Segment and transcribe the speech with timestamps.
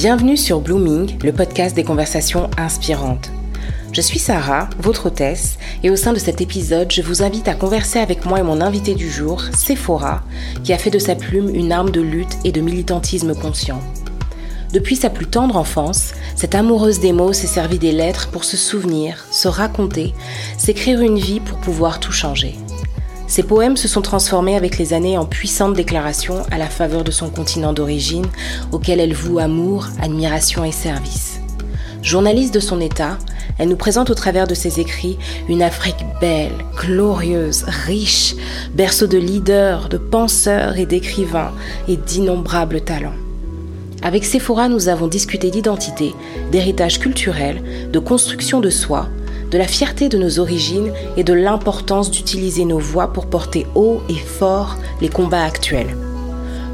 [0.00, 3.32] Bienvenue sur Blooming, le podcast des conversations inspirantes.
[3.90, 7.56] Je suis Sarah, votre hôtesse, et au sein de cet épisode, je vous invite à
[7.56, 10.22] converser avec moi et mon invité du jour, Sephora,
[10.62, 13.80] qui a fait de sa plume une arme de lutte et de militantisme conscient.
[14.72, 18.56] Depuis sa plus tendre enfance, cette amoureuse des mots s'est servie des lettres pour se
[18.56, 20.14] souvenir, se raconter,
[20.58, 22.54] s'écrire une vie pour pouvoir tout changer.
[23.28, 27.10] Ses poèmes se sont transformés avec les années en puissantes déclarations à la faveur de
[27.10, 28.26] son continent d'origine,
[28.72, 31.38] auquel elle voue amour, admiration et service.
[32.02, 33.18] Journaliste de son état,
[33.58, 38.34] elle nous présente au travers de ses écrits une Afrique belle, glorieuse, riche,
[38.72, 41.52] berceau de leaders, de penseurs et d'écrivains
[41.86, 43.12] et d'innombrables talents.
[44.02, 46.14] Avec Sephora, nous avons discuté d'identité,
[46.50, 49.08] d'héritage culturel, de construction de soi,
[49.50, 54.02] de la fierté de nos origines et de l'importance d'utiliser nos voix pour porter haut
[54.08, 55.96] et fort les combats actuels.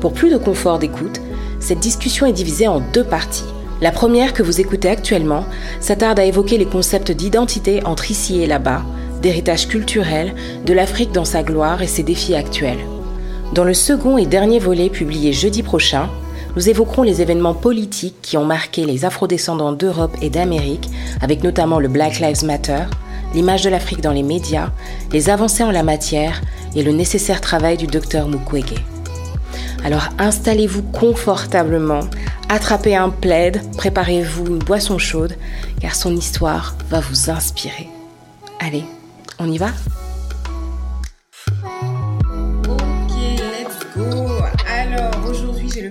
[0.01, 1.21] Pour plus de confort d'écoute,
[1.61, 3.45] cette discussion est divisée en deux parties.
[3.81, 5.47] La première que vous écoutez actuellement
[5.81, 8.83] s'attarde à évoquer les concepts d'identité entre ici et là-bas,
[9.23, 10.35] d'héritage culturel,
[10.67, 12.85] de l'Afrique dans sa gloire et ses défis actuels.
[13.55, 16.09] Dans le second et dernier volet publié jeudi prochain,
[16.57, 20.89] nous évoquerons les événements politiques qui ont marqué les afrodescendants d'Europe et d'Amérique,
[21.21, 22.85] avec notamment le Black Lives Matter,
[23.35, 24.71] l'image de l'Afrique dans les médias,
[25.13, 26.41] les avancées en la matière
[26.77, 28.75] et le nécessaire travail du docteur Mukwege.
[29.85, 32.01] Alors installez-vous confortablement,
[32.49, 35.37] attrapez un plaid, préparez-vous une boisson chaude,
[35.81, 37.89] car son histoire va vous inspirer.
[38.61, 38.85] Allez,
[39.39, 39.69] on y va?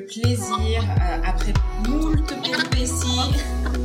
[0.05, 1.53] Plaisir, euh, après
[1.87, 3.33] moult péripéties,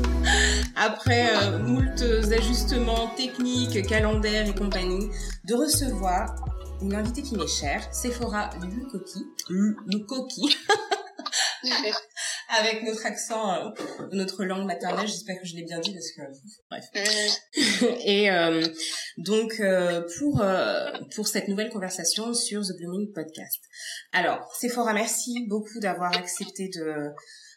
[0.77, 5.09] après euh, moult ajustements techniques, calendaires et compagnie,
[5.45, 6.35] de recevoir
[6.81, 9.27] une invitée qui m'est chère, Sephora Lukoki.
[9.49, 10.57] Lukoki.
[12.49, 13.71] avec notre accent, euh,
[14.13, 15.07] notre langue maternelle.
[15.07, 16.23] J'espère que je l'ai bien dit parce que
[16.71, 18.01] bref.
[18.05, 18.63] Et euh,
[19.19, 20.43] donc euh, pour
[21.15, 23.61] pour cette nouvelle conversation sur The Blooming Podcast.
[24.13, 27.11] Alors, Sephora, merci beaucoup d'avoir accepté de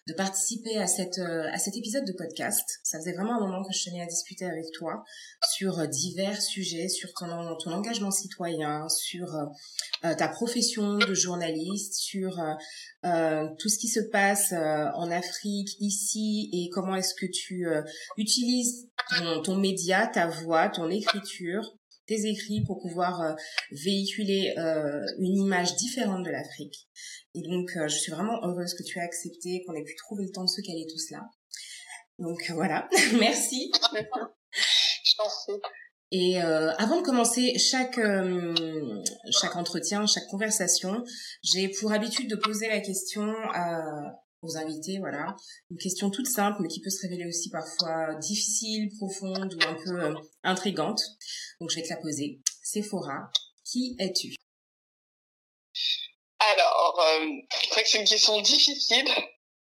[0.08, 2.80] de participer à cette à cet épisode de podcast.
[2.84, 5.04] Ça faisait vraiment un moment que je tenais à discuter avec toi
[5.54, 9.28] sur divers sujets, sur ton ton engagement citoyen, sur
[10.02, 12.36] ta profession de journaliste, sur
[13.04, 17.68] euh, tout ce qui se passe euh, en Afrique, ici, et comment est-ce que tu
[17.68, 17.82] euh,
[18.18, 18.90] utilises
[19.44, 21.64] ton, média, ta voix, ton écriture,
[22.06, 23.36] tes écrits pour pouvoir
[23.72, 24.54] véhiculer
[25.18, 26.88] une image différente de l'Afrique.
[27.36, 30.32] Et donc, je suis vraiment heureuse que tu aies accepté, qu'on ait pu trouver le
[30.32, 31.22] temps de se caler tout cela.
[32.20, 32.88] Donc voilà,
[33.20, 33.72] merci.
[35.04, 35.60] je t'en.
[36.12, 38.54] Et euh, avant de commencer chaque euh,
[39.32, 41.04] chaque entretien, chaque conversation,
[41.42, 43.72] j'ai pour habitude de poser la question à,
[44.42, 45.38] aux invités, voilà,
[45.70, 49.74] une question toute simple mais qui peut se révéler aussi parfois difficile, profonde ou un
[49.74, 51.02] peu euh, intrigante.
[51.62, 52.42] Donc je vais te la poser.
[52.62, 53.32] Sephora,
[53.64, 54.36] qui es-tu?
[56.58, 57.02] Alors,
[57.62, 59.08] c'est vrai que c'est une question difficile,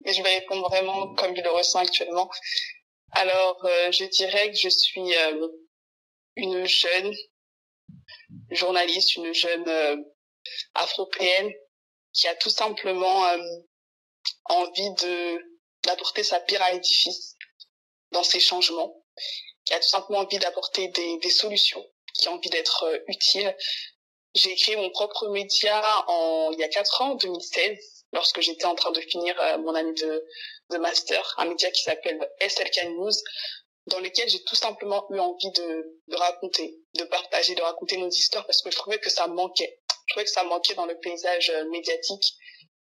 [0.04, 2.28] mais je vais répondre vraiment comme je le ressens actuellement.
[3.12, 5.12] Alors, je dirais que je suis
[6.40, 7.14] une jeune
[8.50, 9.96] journaliste, une jeune euh,
[10.74, 11.52] afropéenne
[12.12, 13.38] qui a tout simplement euh,
[14.46, 15.38] envie de
[15.84, 17.36] d'apporter sa pierre à l'édifice
[18.12, 19.02] dans ces changements,
[19.64, 23.56] qui a tout simplement envie d'apporter des, des solutions, qui a envie d'être euh, utile.
[24.34, 25.82] J'ai créé mon propre média
[26.52, 29.94] il y a quatre ans, en 2016, lorsque j'étais en train de finir mon année
[29.94, 30.24] de,
[30.70, 33.10] de master, un média qui s'appelle SLK News,
[33.86, 38.10] dans lesquels j'ai tout simplement eu envie de, de raconter, de partager, de raconter nos
[38.10, 39.80] histoires parce que je trouvais que ça manquait.
[40.06, 42.24] Je trouvais que ça manquait dans le paysage euh, médiatique.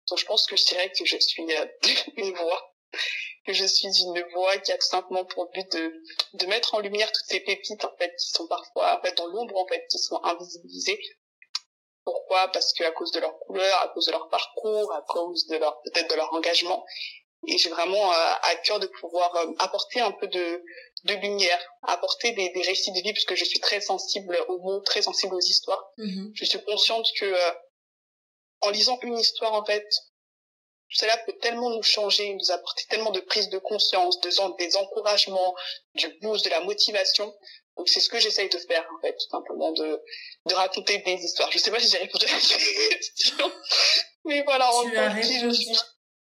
[0.08, 1.66] Donc je pense que je dirais que je suis euh,
[2.16, 2.74] une voix,
[3.46, 6.02] que je suis une voix qui a tout simplement pour but de,
[6.34, 9.26] de mettre en lumière toutes ces pépites en fait qui sont parfois en fait dans
[9.26, 11.00] l'ombre en fait qui sont invisibilisées.
[12.04, 12.48] Pourquoi?
[12.48, 15.56] Parce que à cause de leur couleur, à cause de leur parcours, à cause de
[15.56, 16.84] leur peut-être de leur engagement,
[17.46, 20.62] et j'ai vraiment euh, à cœur de pouvoir euh, apporter un peu de,
[21.04, 24.58] de lumière, apporter des, des récits de vie, parce que je suis très sensible aux
[24.58, 25.92] mots, très sensible aux histoires.
[25.98, 26.30] Mm-hmm.
[26.34, 27.52] Je suis consciente que euh,
[28.62, 29.86] en lisant une histoire, en fait,
[30.90, 35.54] cela peut tellement nous changer, nous apporter tellement de prise de conscience, de, des encouragements,
[35.94, 37.32] du boost, de la motivation.
[37.76, 40.02] Donc c'est ce que j'essaye de faire, en fait, tout simplement, de,
[40.46, 41.52] de raconter des histoires.
[41.52, 42.38] Je sais pas si j'ai répondu à la
[42.96, 43.52] question,
[44.24, 45.78] mais voilà, en fait, qui je suis.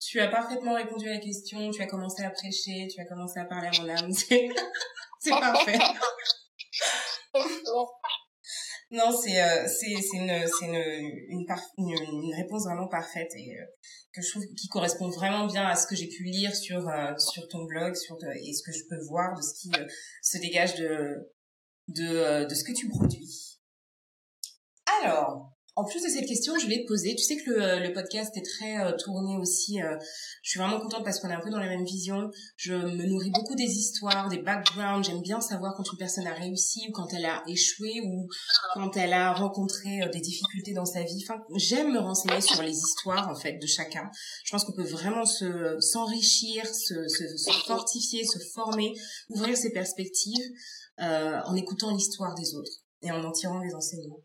[0.00, 3.38] Tu as parfaitement répondu à la question, tu as commencé à prêcher, tu as commencé
[3.38, 4.12] à parler à mon âme.
[4.12, 5.78] C'est parfait.
[8.92, 10.74] Non, c'est euh, c'est une c'est une,
[11.28, 11.46] une,
[11.78, 13.64] une, réponse vraiment parfaite et euh,
[14.12, 17.16] que je trouve qui correspond vraiment bien à ce que j'ai pu lire sur euh,
[17.16, 19.70] sur ton blog, sur et ce que je peux voir de ce qui
[20.22, 21.32] se dégage de
[21.86, 23.60] de de ce que tu produis.
[25.02, 27.92] Alors, en plus de cette question, je vais te poser, tu sais que le, le
[27.94, 29.96] podcast est très euh, tourné aussi, euh,
[30.42, 33.06] je suis vraiment contente parce qu'on est un peu dans la même vision, je me
[33.06, 36.92] nourris beaucoup des histoires, des backgrounds, j'aime bien savoir quand une personne a réussi ou
[36.92, 38.28] quand elle a échoué ou
[38.74, 41.24] quand elle a rencontré euh, des difficultés dans sa vie.
[41.26, 44.10] Enfin, j'aime me renseigner sur les histoires en fait de chacun.
[44.44, 46.94] Je pense qu'on peut vraiment se s'enrichir, se,
[47.66, 48.92] fortifier, se former,
[49.30, 50.44] ouvrir ses perspectives
[50.98, 54.20] en écoutant l'histoire des autres et en en tirant des enseignements.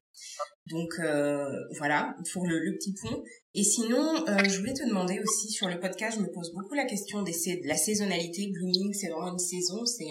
[0.68, 1.48] Donc euh,
[1.78, 3.22] voilà pour le, petit point.
[3.54, 6.74] Et sinon, euh, je voulais te demander aussi sur le podcast, je me pose beaucoup
[6.74, 8.52] la question de la saisonnalité.
[8.52, 10.06] Blooming, c'est vraiment une saison, c'est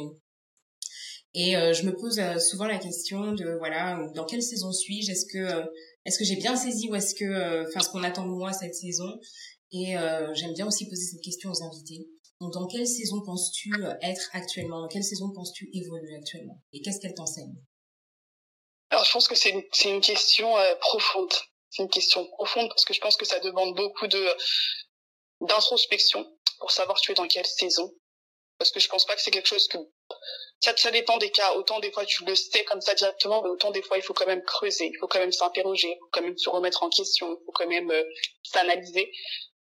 [1.37, 5.11] et euh, je me pose souvent la question de voilà dans quelle saison suis-je?
[5.11, 5.65] Est-ce que
[6.05, 8.77] est-ce que j'ai bien saisi ou est-ce que enfin ce qu'on attend de moi cette
[8.77, 9.19] saison?
[9.73, 9.97] Et
[10.35, 12.07] j'aime bien aussi poser cette question aux invités.
[12.41, 13.73] Dans quelle saison penses-tu
[14.03, 14.83] être actuellement?
[14.83, 16.63] Dans quelle saison penses-tu évoluer actuellement?
[16.73, 17.57] Et qu'est-ce qu'elle t'enseigne?
[19.05, 21.33] Je pense que c'est une, question euh, profonde.
[21.71, 24.37] C'est une question profonde parce que je pense que ça demande beaucoup de
[25.41, 26.27] d'introspection
[26.59, 27.93] pour savoir tu es dans quelle saison.
[28.59, 29.79] Parce que je pense pas que c'est quelque chose que
[30.61, 31.55] ça, ça dépend des cas.
[31.55, 34.15] Autant des fois tu le sais comme ça directement, mais autant des fois il faut
[34.15, 36.89] quand même creuser, il faut quand même s'interroger, il faut quand même se remettre en
[36.89, 38.05] question, il faut quand même euh,
[38.43, 39.13] s'analyser.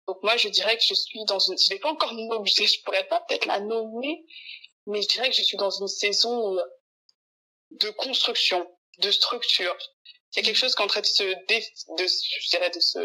[0.07, 2.81] Donc moi je dirais que je suis dans une, je l'ai pas encore nommée, je
[2.83, 4.25] pourrais pas peut-être la nommer,
[4.85, 6.61] mais je dirais que je suis dans une saison euh,
[7.71, 9.75] de construction, de structure.
[10.33, 12.79] Il y a quelque chose qui est en train de se, de, je dirais, de
[12.79, 12.99] se,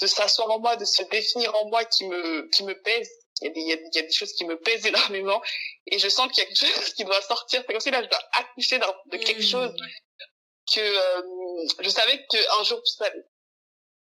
[0.00, 3.10] de s'asseoir en moi, de se définir en moi qui me, qui me pèse.
[3.40, 4.86] Il y, a des, il, y a, il y a des choses qui me pèsent
[4.86, 5.40] énormément
[5.86, 7.62] et je sens qu'il y a quelque chose qui doit sortir.
[7.66, 9.42] C'est comme si là, je dois accoucher de quelque mmh.
[9.42, 9.74] chose
[10.74, 13.10] que euh, je savais qu'un jour, ça,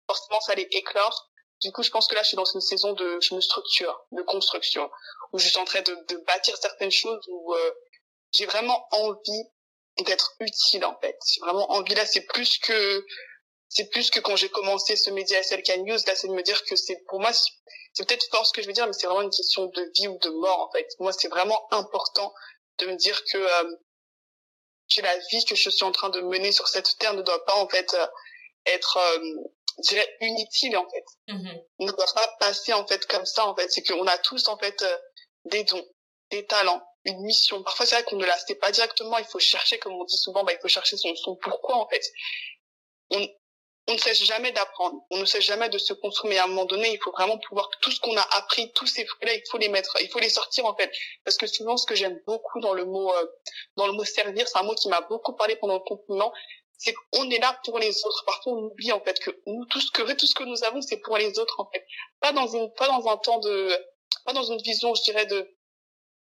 [0.07, 1.30] forcément, ça allait éclore.
[1.62, 4.06] Du coup, je pense que là, je suis dans une saison de, je me structure,
[4.12, 4.89] de construction,
[5.33, 7.71] où je suis en train de, de bâtir certaines choses, où euh,
[8.31, 9.44] j'ai vraiment envie
[10.04, 11.18] d'être utile en fait.
[11.28, 13.06] J'ai vraiment envie là, c'est plus que
[13.70, 16.64] c'est plus que quand j'ai commencé ce média SLK News, là c'est de me dire
[16.66, 17.32] que c'est pour moi
[17.94, 20.08] c'est peut-être fort ce que je veux dire, mais c'est vraiment une question de vie
[20.08, 20.88] ou de mort en fait.
[21.00, 22.34] Moi c'est vraiment important
[22.80, 23.76] de me dire que euh,
[24.96, 27.44] que la vie que je suis en train de mener sur cette terre ne doit
[27.46, 28.08] pas en fait euh,
[28.66, 29.20] être euh,
[29.84, 31.34] je dirais inutile en fait.
[31.34, 31.64] Mm-hmm.
[31.80, 33.70] Ne doit pas passer en fait comme ça en fait.
[33.72, 34.98] C'est qu'on a tous en fait euh,
[35.46, 35.86] des dons,
[36.32, 37.63] des talents, une mission.
[37.63, 39.18] Parfois, c'est vrai qu'on ne la sait pas directement.
[39.18, 41.88] Il faut chercher, comme on dit souvent, bah, il faut chercher son, son pourquoi, en
[41.88, 42.04] fait.
[43.12, 43.27] On,
[43.88, 45.01] on ne cesse jamais d'apprendre.
[45.12, 45.94] On ne cesse jamais de se.
[46.25, 48.88] Mais à un moment donné, il faut vraiment pouvoir, tout ce qu'on a appris, tous
[48.88, 50.92] ces fruits-là, il faut les mettre, il faut les sortir, en fait.
[51.24, 53.25] Parce que souvent, ce que j'aime beaucoup dans le mot, euh,
[53.77, 56.33] dans le mot servir, c'est un mot qui m'a beaucoup parlé pendant le confinement.
[56.77, 58.24] C'est qu'on est là pour les autres.
[58.25, 60.81] Parfois, on oublie, en fait, que nous, tout ce que, tout ce que nous avons,
[60.81, 61.86] c'est pour les autres, en fait.
[62.19, 63.71] Pas dans une, pas dans un temps de,
[64.25, 65.56] pas dans une vision, je dirais, de,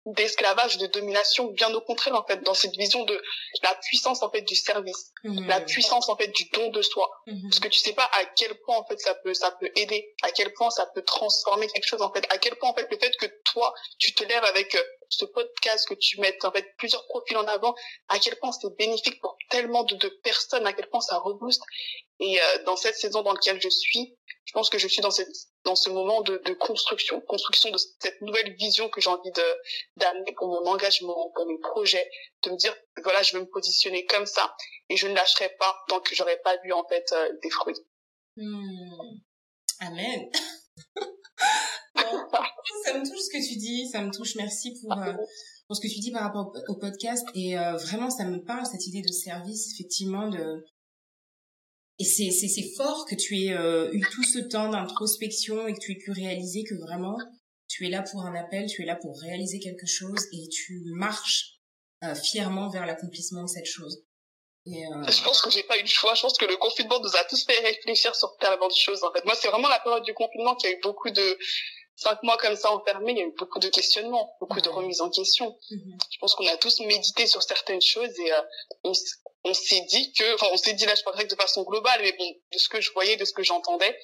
[0.07, 3.21] d'esclavage, de domination, bien au contraire en fait, dans cette vision de
[3.63, 5.47] la puissance en fait du service, mmh.
[5.47, 7.43] la puissance en fait du don de soi, mmh.
[7.43, 10.15] parce que tu sais pas à quel point en fait ça peut ça peut aider,
[10.23, 12.87] à quel point ça peut transformer quelque chose en fait, à quel point en fait
[12.91, 16.53] le fait que toi tu te lèves avec euh, ce podcast, que tu mettes en
[16.53, 17.75] fait plusieurs profils en avant,
[18.09, 21.63] à quel point c'est bénéfique pour tellement de, de, personnes, à quel point ça rebooste.
[22.21, 25.11] Et euh, dans cette saison dans laquelle je suis, je pense que je suis dans
[25.11, 25.29] cette
[25.67, 29.43] dans ce moment de, de construction, construction de cette nouvelle vision que j'ai envie de
[29.97, 32.09] d'amener pour mon engagement, pour mes projets,
[32.45, 34.55] de me dire voilà je vais me positionner comme ça
[34.89, 37.77] et je ne lâcherai pas tant que j'aurai pas vu en fait euh, des fruits.
[38.37, 39.19] Hmm.
[39.81, 40.31] Amen.
[42.85, 44.37] ça me touche ce que tu dis, ça me touche.
[44.37, 45.15] Merci pour euh,
[45.67, 48.65] pour ce que tu dis par rapport au, podcast et euh, vraiment ça me parle
[48.67, 50.65] cette idée de service effectivement de
[51.99, 55.73] et c'est, c'est, c'est fort que tu aies euh, eu tout ce temps d'introspection et
[55.73, 57.17] que tu aies pu réaliser que vraiment,
[57.69, 60.83] tu es là pour un appel, tu es là pour réaliser quelque chose et tu
[60.87, 61.55] marches
[62.05, 64.05] euh, fièrement vers l'accomplissement de cette chose.
[64.67, 65.11] Et euh...
[65.11, 66.15] Je pense que j'ai pas eu le choix.
[66.15, 69.03] Je pense que le confinement nous a tous fait réfléchir sur tellement de choses.
[69.05, 71.39] En fait, moi, c'est vraiment la période du confinement qui a eu beaucoup de
[71.95, 73.13] cinq mois comme ça enfermés.
[73.13, 75.57] Il y a eu beaucoup de questionnements, beaucoup de remises en question.
[75.71, 75.99] Mm-hmm.
[76.11, 78.43] Je pense qu'on a tous médité sur certaines choses et euh,
[78.85, 78.93] on,
[79.49, 82.13] on s'est dit que, enfin, on s'est dit là, je parlerai de façon globale, mais
[82.13, 83.99] bon, de ce que je voyais, de ce que j'entendais,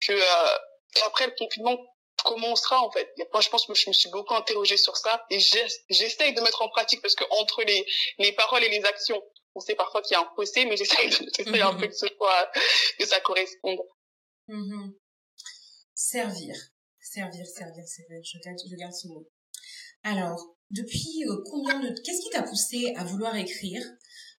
[0.00, 0.58] que euh,
[1.06, 1.76] après le confinement
[2.24, 3.08] commencera en fait?
[3.32, 6.62] Moi, je pense que je me suis beaucoup interrogée sur ça et j'essaye de mettre
[6.62, 7.84] en pratique parce que entre les
[8.18, 9.22] les paroles et les actions,
[9.54, 12.06] on sait parfois qu'il y a un fossé, mais j'essaye de, un peu que ce
[12.06, 12.50] soit
[12.98, 13.80] que ça corresponde.
[14.48, 14.92] Mm-hmm.
[15.94, 16.54] Servir,
[17.00, 18.20] servir, servir, servir.
[18.22, 19.26] Je garde, je garde ce mot.
[20.02, 20.38] Alors,
[20.70, 23.82] depuis euh, combien de qu'est-ce qui t'a poussé à vouloir écrire?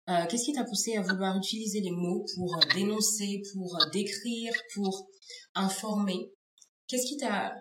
[0.10, 4.54] Euh, qu'est-ce qui t'a poussé à vouloir utiliser les mots pour euh, dénoncer, pour décrire,
[4.74, 5.08] pour
[5.56, 6.32] informer?
[6.88, 7.54] Qu'est-ce qui t'a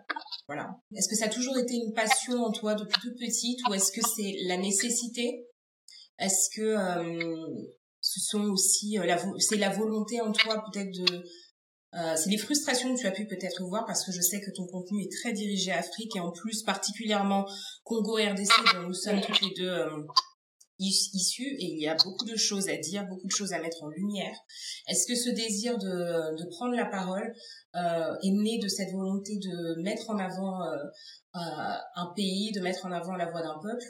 [0.47, 0.71] voilà.
[0.95, 3.91] Est-ce que ça a toujours été une passion en toi depuis toute petite ou est-ce
[3.91, 5.45] que c'est la nécessité?
[6.21, 6.76] Est-ce que
[8.00, 11.25] ce sont aussi la c'est la volonté en toi peut-être de
[11.95, 14.50] euh, c'est les frustrations que tu as pu peut-être voir parce que je sais que
[14.50, 17.47] ton contenu est très dirigé à Afrique et en plus particulièrement
[17.85, 19.88] Congo-RDC dont nous sommes toutes les deux
[20.80, 23.61] euh, issus et il y a beaucoup de choses à dire, beaucoup de choses à
[23.61, 24.37] mettre en lumière.
[24.88, 27.35] Est-ce que ce désir de, de prendre la parole
[27.76, 30.76] euh, est né de cette volonté de mettre en avant euh,
[31.37, 33.87] euh, un pays, de mettre en avant la voix d'un peuple?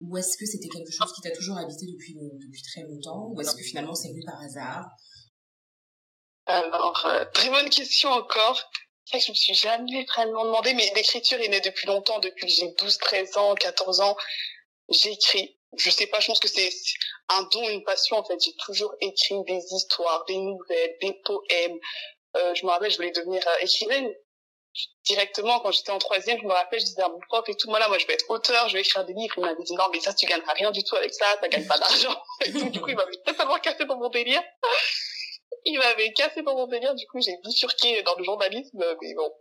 [0.00, 3.30] Ou est-ce que c'était quelque chose qui t'a toujours habité depuis, depuis très longtemps?
[3.32, 4.86] Ou est-ce que finalement c'est venu par hasard?
[6.46, 8.70] Alors, euh, très bonne question encore.
[9.12, 12.74] Je me suis jamais vraiment demandé, mais l'écriture est née depuis longtemps, depuis que j'ai
[12.78, 14.16] 12, 13 ans, 14 ans.
[14.88, 15.56] J'écris.
[15.76, 16.70] Je sais pas, je pense que c'est
[17.28, 18.38] un don, une passion, en fait.
[18.40, 21.78] J'ai toujours écrit des histoires, des nouvelles, des poèmes.
[22.36, 24.12] Euh, je me rappelle, je voulais devenir euh, écrivaine.
[25.04, 27.68] Directement, quand j'étais en troisième, je me rappelle, je disais à mon prof et tout,
[27.68, 29.34] moi là, moi, je vais être auteur, je vais écrire des livres.
[29.36, 31.66] Il m'avait dit, non, mais ça, tu gagneras rien du tout avec ça, ça gagne
[31.66, 32.20] pas d'argent.
[32.46, 34.42] Du coup, il m'avait totalement cassé dans mon délire
[35.64, 39.32] il m'avait cassé dans mon délire, du coup j'ai bifurqué dans le journalisme, mais bon,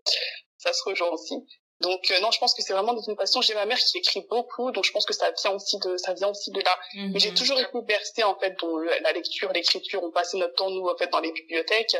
[0.57, 1.35] ça se rejoint aussi.
[1.83, 3.41] Donc euh, non, je pense que c'est vraiment une passion.
[3.41, 6.13] J'ai ma mère qui écrit beaucoup, donc je pense que ça vient aussi de ça
[6.13, 6.79] vient aussi de là.
[6.95, 7.37] Mais j'ai mhm.
[7.37, 10.01] toujours été bercée en fait dans la lecture, l'écriture.
[10.01, 11.95] On passait notre temps nous en fait dans les bibliothèques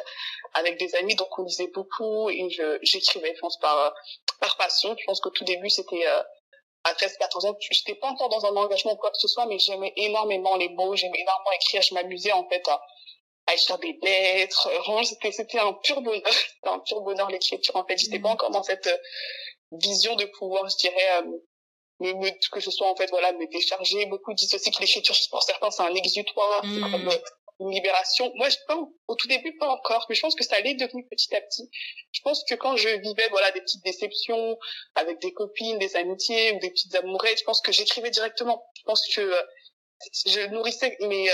[0.53, 2.47] avec des amis, donc on lisait beaucoup et
[2.81, 3.93] j'écrivais, je pense par
[4.39, 4.95] par passion.
[4.97, 6.23] Je pense qu'au tout début c'était euh,
[6.85, 9.45] à 13 14 ans, j'étais pas encore dans un engagement ou quoi que ce soit,
[9.47, 12.81] mais j'aimais énormément les mots, j'aimais énormément écrire, je m'amusais en fait à
[13.47, 14.69] à écrire des lettres.
[14.85, 16.21] Vraiment, c'était, c'était un pur bonheur.
[16.25, 17.75] C'était un pur bonheur l'écriture.
[17.75, 18.33] En fait, j'étais pas mm.
[18.33, 18.89] encore dans cette
[19.81, 24.05] vision de pouvoir, je dirais, euh, me, que ce soit en fait, voilà, me décharger.
[24.07, 26.91] Beaucoup disent aussi que l'écriture, pour certains, c'est un exutoire, c'est mm.
[26.91, 27.17] comme euh,
[27.59, 28.31] une libération.
[28.35, 31.05] Moi, je pense, au tout début, pas encore, mais je pense que ça allait devenir
[31.09, 31.69] petit à petit.
[32.11, 34.57] Je pense que quand je vivais, voilà, des petites déceptions
[34.95, 38.65] avec des copines, des amitiés ou des petites amourettes, je pense que j'écrivais directement.
[38.77, 39.33] Je pense que
[40.25, 41.29] je nourrissais mes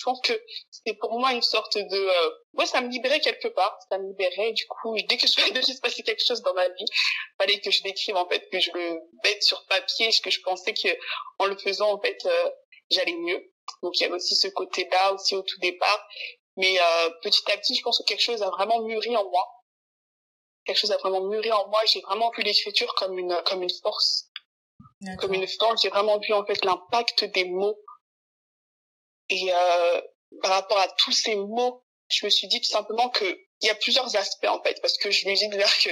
[0.00, 0.32] je pense que
[0.70, 3.78] c'était pour moi une sorte de euh, ouais ça me libérait quelque part.
[3.90, 6.68] Ça me libérait du coup dès que je devait se passer quelque chose dans ma
[6.68, 6.86] vie
[7.38, 10.72] fallait que je l'écrive en fait que je le mette sur papier que je pensais
[10.72, 10.88] que
[11.38, 12.50] en le faisant en fait euh,
[12.90, 13.52] j'allais mieux.
[13.82, 16.08] Donc il y avait aussi ce côté là aussi au tout départ.
[16.56, 19.46] Mais euh, petit à petit je pense que quelque chose a vraiment mûri en moi.
[20.64, 21.80] Quelque chose a vraiment mûri en moi.
[21.92, 24.30] J'ai vraiment vu l'écriture comme une comme une force.
[25.18, 25.82] Comme une force.
[25.82, 27.78] J'ai vraiment vu en fait l'impact des mots
[29.30, 30.00] et euh,
[30.42, 33.24] par rapport à tous ces mots, je me suis dit tout simplement que
[33.62, 35.90] il y a plusieurs aspects en fait, parce que je me dis déjà que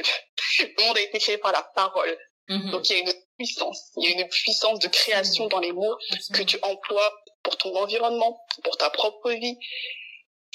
[0.62, 2.18] le monde a été créé par la parole.
[2.48, 2.70] Mm-hmm.
[2.70, 5.72] Donc il y a une puissance, il y a une puissance de création dans les
[5.72, 5.96] mots
[6.32, 9.58] que tu emploies pour ton environnement, pour ta propre vie,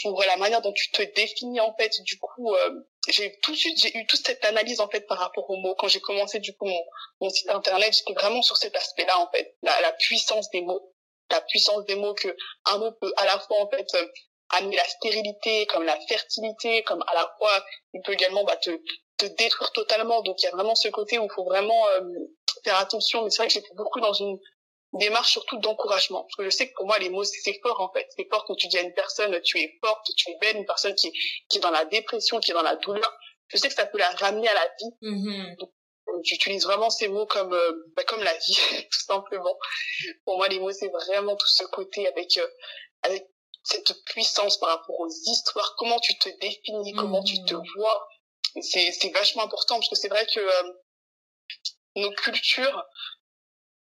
[0.01, 1.91] pour la manière dont tu te définis en fait.
[2.01, 2.71] Du coup, euh,
[3.09, 5.75] j'ai tout de suite j'ai eu toute cette analyse en fait par rapport aux mots.
[5.75, 6.83] Quand j'ai commencé du coup mon,
[7.21, 10.92] mon site internet, j'étais vraiment sur cet aspect-là en fait, la, la puissance des mots
[11.31, 14.07] la puissance des mots que un mot peut à la fois en fait euh,
[14.49, 17.51] amener la stérilité comme la fertilité comme à la fois
[17.93, 18.71] il peut également bah, te
[19.17, 20.21] te détruire totalement.
[20.21, 22.01] Donc il y a vraiment ce côté où il faut vraiment euh,
[22.63, 23.23] faire attention.
[23.23, 24.37] Mais c'est vrai que j'étais beaucoup dans une
[24.93, 26.23] démarche surtout d'encouragement.
[26.23, 28.07] Parce que je sais que pour moi les mots c'est fort en fait.
[28.15, 30.65] C'est fort quand tu dis à une personne tu es forte tu es belle une
[30.65, 31.11] personne qui
[31.49, 33.11] qui est dans la dépression qui est dans la douleur.
[33.47, 34.91] Je sais que ça peut la ramener à la vie.
[35.01, 35.69] Mm-hmm
[36.23, 38.57] j'utilise vraiment ces mots comme euh, bah, comme la vie
[38.91, 39.57] tout simplement.
[40.25, 42.47] Pour moi les mots c'est vraiment tout ce côté avec euh,
[43.03, 43.27] avec
[43.63, 45.75] cette puissance par rapport aux histoires.
[45.77, 47.63] Comment tu te définis comment tu te mmh.
[47.75, 48.07] vois.
[48.61, 50.73] C'est c'est vachement important parce que c'est vrai que euh,
[51.95, 52.83] nos cultures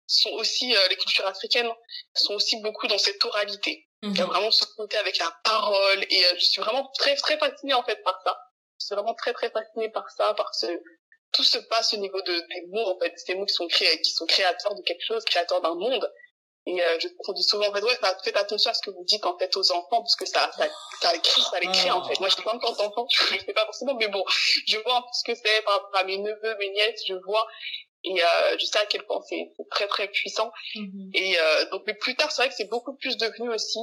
[0.06, 1.70] sont aussi les cultures africaines
[2.14, 3.88] sont aussi beaucoup dans cette oralité.
[4.02, 4.28] Il y a mmh.
[4.28, 8.02] vraiment ce côté avec la parole et je suis vraiment très très fascinée en fait
[8.02, 8.38] par ça.
[8.80, 10.66] Je suis vraiment très très fascinée par ça par ce
[11.32, 14.00] tout se passe au niveau de, des mots, en fait, ces mots qui sont créés,
[14.00, 16.12] qui sont créateurs de quelque chose, créateurs d'un monde.
[16.64, 19.04] Et euh, je on dit souvent, en fait, ouais, faites attention à ce que vous
[19.04, 20.68] dites, en fait, aux enfants, parce que ça, ça,
[21.00, 22.20] ça écrit, ça l'écrit, en fait.
[22.20, 24.22] Moi, je pas encore d'enfant, je sais pas forcément, mais bon,
[24.66, 27.14] je vois un peu ce que c'est par rapport à mes neveux, mes nièces, je
[27.14, 27.46] vois,
[28.04, 30.52] et euh, je sais à quel point c'est très, très puissant.
[30.76, 31.10] Mm-hmm.
[31.14, 33.80] Et euh, donc, mais plus tard, c'est vrai que c'est beaucoup plus devenu aussi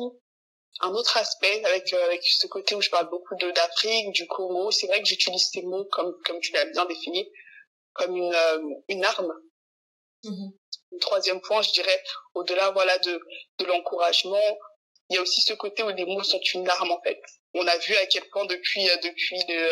[0.81, 4.27] un autre aspect avec euh, avec ce côté où je parle beaucoup de d'Afrique, du
[4.27, 4.71] Congo.
[4.71, 7.29] C'est vrai que j'utilise ces mots comme comme tu l'as bien défini,
[7.93, 9.33] comme une euh, une arme.
[10.23, 10.99] Mm-hmm.
[10.99, 13.21] troisième point, je dirais, au-delà voilà de
[13.59, 14.57] de l'encouragement,
[15.09, 17.21] il y a aussi ce côté où les mots sont une arme en fait.
[17.53, 19.69] On a vu à quel point depuis euh, depuis le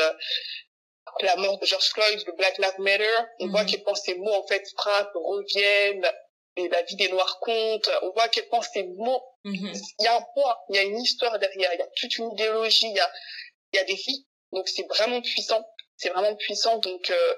[1.22, 3.72] la mort de George Floyd, le Black Lives Matter, on voit à mm-hmm.
[3.72, 6.06] quel point ces mots en fait frappent, reviennent,
[6.70, 9.82] la vie des Noirs compte, on voit à quel point ces mots, mm-hmm.
[10.00, 12.18] il y a un poids, il y a une histoire derrière, il y a toute
[12.18, 13.12] une idéologie, il y a,
[13.74, 14.28] il y a des vies.
[14.52, 15.64] Donc c'est vraiment puissant,
[15.98, 16.78] c'est vraiment puissant.
[16.78, 17.34] Donc euh,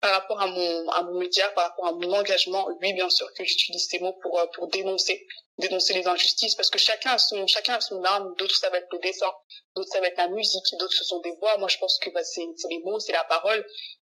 [0.00, 3.30] par rapport à mon, à mon média, par rapport à mon engagement, oui, bien sûr
[3.34, 5.26] que j'utilise ces mots pour, euh, pour dénoncer,
[5.58, 8.34] dénoncer les injustices, parce que chacun a son, chacun a son arme.
[8.38, 9.30] D'autres, ça va être le dessin,
[9.76, 11.56] d'autres, ça va être la musique, d'autres, ce sont des voix.
[11.58, 13.64] Moi, je pense que bah, c'est, c'est les mots, c'est la parole.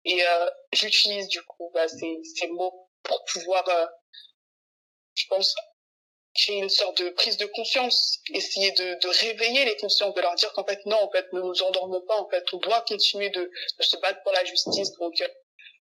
[0.05, 3.85] Et euh, j'utilise, du coup, bah, ces, ces mots pour pouvoir, euh,
[5.15, 5.55] je pense,
[6.34, 10.36] créer une sorte de prise de conscience, essayer de, de réveiller les consciences, de leur
[10.36, 13.29] dire qu'en fait, non, en fait, ne nous endormons pas, en fait, on doit continuer
[13.29, 13.41] de,
[13.77, 14.91] de se battre pour la justice.
[14.93, 15.27] Donc, euh,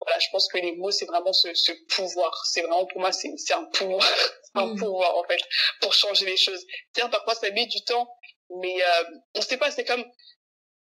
[0.02, 2.46] voilà, je pense que les mots, c'est vraiment ce, ce pouvoir.
[2.46, 4.06] C'est vraiment, pour moi, c'est, c'est un pouvoir.
[4.54, 4.80] un mm.
[4.80, 5.42] pouvoir, en fait,
[5.82, 6.66] pour changer les choses.
[6.94, 8.08] Tiens, parfois, ça met du temps,
[8.62, 9.04] mais euh,
[9.36, 10.06] on sait pas, c'est comme,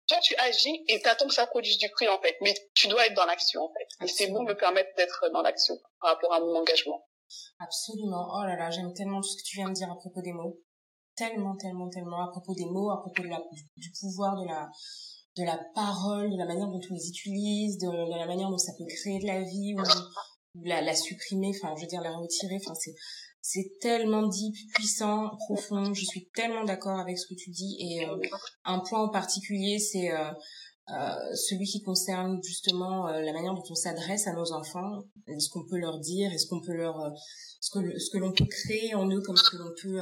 [0.08, 2.38] toi, tu agis et t'attends que ça produise du fruit, en fait.
[2.42, 4.06] Mais tu dois être dans l'action, en fait.
[4.06, 7.08] Et ces mots me permettent d'être dans l'action par rapport à mon engagement.
[7.60, 8.28] Absolument.
[8.34, 10.34] Oh là là, j'aime tellement tout ce que tu viens de dire à propos des
[10.34, 10.60] mots.
[11.16, 13.42] Tellement, tellement, tellement à propos des mots, à propos de la,
[13.78, 14.70] du pouvoir de la,
[15.38, 18.74] de la parole, de la manière dont on les utilise, de, la manière dont ça
[18.78, 19.76] peut créer de la vie
[20.56, 22.94] ou la, supprimer, enfin je veux dire la retirer, enfin c'est
[23.44, 25.96] c'est tellement deep, puissant, profond.
[25.96, 28.18] Je suis tellement d'accord avec ce que tu dis et euh,
[28.66, 30.32] un point en particulier c'est euh,
[30.92, 35.04] euh, celui qui concerne justement la manière dont on s'adresse à nos enfants.
[35.28, 37.14] Est-ce qu'on peut leur dire, est-ce qu'on peut leur
[37.60, 40.02] ce que ce que l'on peut créer en eux comme ce que l'on peut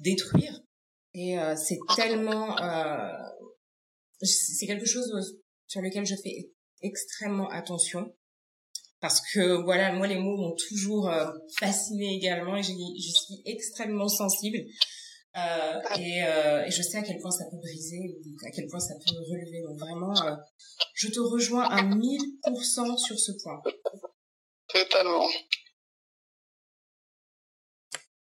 [0.00, 0.60] détruire.
[1.14, 2.56] Et c'est tellement
[4.22, 6.50] c'est quelque chose sur lequel je fais
[6.82, 8.12] extrêmement attention
[9.00, 14.08] parce que voilà moi les mots m'ont toujours euh, fasciné également et je suis extrêmement
[14.08, 14.58] sensible
[15.36, 18.80] euh, et, euh, et, je sais à quel point ça peut briser à quel point
[18.80, 19.62] ça peut relever.
[19.62, 20.34] Donc vraiment euh,
[20.94, 23.62] je te rejoins à 1000% sur ce point.
[24.68, 25.26] Totalement.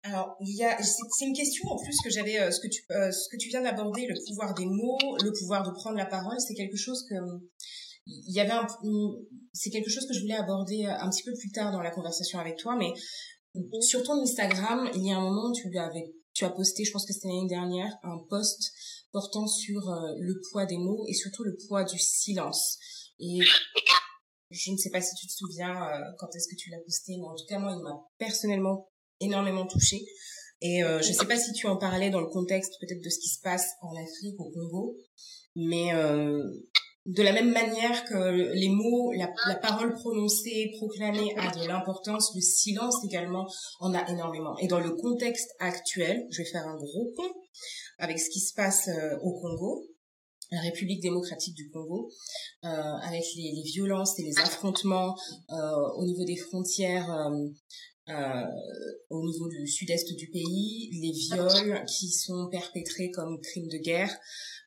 [0.05, 2.83] Alors, il y a, c'est une question en plus que j'avais, euh, ce que tu,
[2.91, 6.05] euh, ce que tu viens d'aborder, le pouvoir des mots, le pouvoir de prendre la
[6.05, 7.15] parole, c'est quelque chose que,
[8.05, 8.67] il y avait un,
[9.53, 11.89] c'est quelque chose que je voulais aborder euh, un petit peu plus tard dans la
[11.89, 12.91] conversation avec toi, mais
[13.79, 17.05] sur ton Instagram, il y a un moment, tu avais, tu as posté, je pense
[17.05, 18.71] que c'était l'année dernière, un post
[19.11, 19.81] portant sur
[20.17, 22.77] le poids des mots et surtout le poids du silence.
[23.19, 23.39] Et
[24.49, 27.27] je ne sais pas si tu te souviens quand est-ce que tu l'as posté, mais
[27.27, 30.05] en tout cas moi, il m'a personnellement énormément touchée.
[30.61, 33.09] Et euh, je ne sais pas si tu en parlais dans le contexte peut-être de
[33.09, 34.97] ce qui se passe en Afrique, au Congo,
[35.57, 36.41] mais euh,
[37.05, 42.41] de la même manière que les mots, la, parole prononcée, proclamée a de l'importance, le
[42.41, 43.45] silence également
[43.79, 44.57] en a énormément.
[44.59, 47.33] Et dans le contexte actuel, je vais faire un gros pont
[47.97, 49.83] avec ce qui se passe euh, au Congo,
[50.51, 52.09] la République démocratique du Congo,
[52.63, 55.15] euh, avec les, les, violences et les affrontements
[55.49, 55.55] euh,
[55.97, 57.09] au niveau des frontières
[58.09, 58.43] euh,
[59.09, 64.13] au niveau du sud-est du pays, les viols qui sont perpétrés comme crimes de guerre.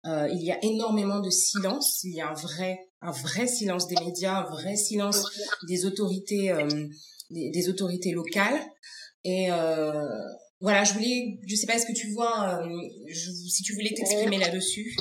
[0.07, 2.03] Euh, il y a énormément de silence.
[2.05, 5.25] Il y a un vrai, un vrai silence des médias, un vrai silence
[5.69, 6.89] des autorités, euh,
[7.31, 8.61] des, autorités locales.
[9.25, 10.05] Et euh,
[10.61, 13.93] voilà, je voulais, je sais pas, est-ce que tu vois, euh, je, si tu voulais
[13.93, 14.97] t'exprimer là-dessus.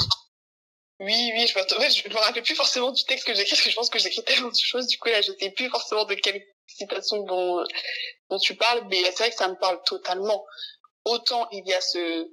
[0.99, 3.69] Oui, oui, je me, je me rappelle plus forcément du texte que j'écris, parce que
[3.69, 6.15] je pense que j'écris tellement de choses, du coup là, je sais plus forcément de
[6.67, 7.63] citation dont,
[8.29, 10.45] dont tu parles, mais c'est vrai que ça me parle totalement.
[11.05, 12.29] Autant il y a ce,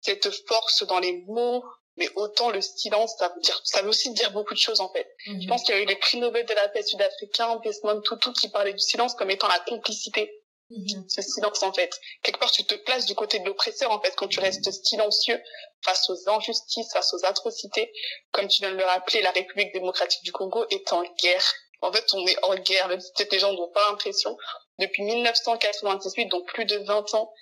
[0.00, 1.64] cette force dans les mots,
[1.96, 4.90] mais autant le silence, ça veut dire, ça veut aussi dire beaucoup de choses en
[4.92, 5.06] fait.
[5.26, 5.46] Je mhm.
[5.46, 8.48] pense qu'il y a eu les prix Nobel de la paix sud-africain, Desmond Tutu, qui
[8.48, 10.32] parlait du silence comme étant la complicité.
[10.70, 11.04] Mhm.
[11.08, 11.90] Ce silence en fait.
[12.22, 15.38] Quelque part, tu te places du côté de l'oppresseur en fait quand tu restes silencieux
[15.84, 17.92] face aux injustices, face aux atrocités.
[18.30, 21.92] Comme tu viens de le rappeler, la République démocratique du Congo est en guerre en
[21.92, 24.36] fait, on est en guerre, si les gens n'ont pas l'impression.
[24.78, 27.32] Depuis 1998, donc plus de 20 ans,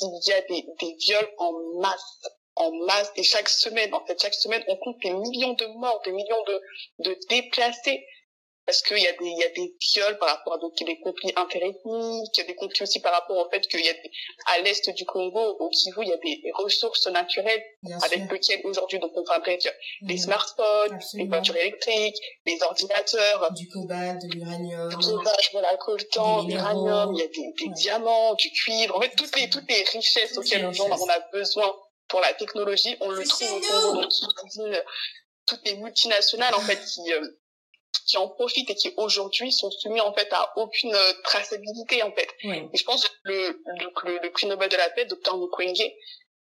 [0.00, 3.10] il y a des, viols en masse en masse.
[3.16, 6.44] Et chaque semaine en fait chaque semaine on compte des millions de morts des millions
[6.98, 8.04] de déplacés
[8.68, 11.00] parce qu'il y a des il y a des viols par rapport à donc des
[11.00, 13.94] conflits interethniques, il y a des conflits aussi par rapport au fait qu'il y a
[13.94, 14.10] des,
[14.44, 17.64] à l'est du Congo, au Kivu, il y a des ressources naturelles
[18.02, 19.66] avec lesquelles aujourd'hui donc on fabrique
[20.02, 20.18] des mm.
[20.18, 27.14] smartphones, les voitures électriques, les ordinateurs, du cobalt, de l'uranium, du cobalt, voilà, coltan, l'uranium,
[27.14, 30.36] il y a des, des diamants, du cuivre, en fait toutes les toutes les richesses
[30.36, 31.74] auxquelles on a besoin
[32.08, 34.12] pour la technologie, on le trouve au Congo donc
[35.46, 37.26] toutes les multinationales en fait qui euh,
[38.06, 42.12] qui en profitent et qui aujourd'hui sont soumis en fait à aucune euh, traçabilité en
[42.12, 42.28] fait.
[42.42, 45.84] Et je pense que le, le, le, prix Nobel de la paix, Dr Mukwege,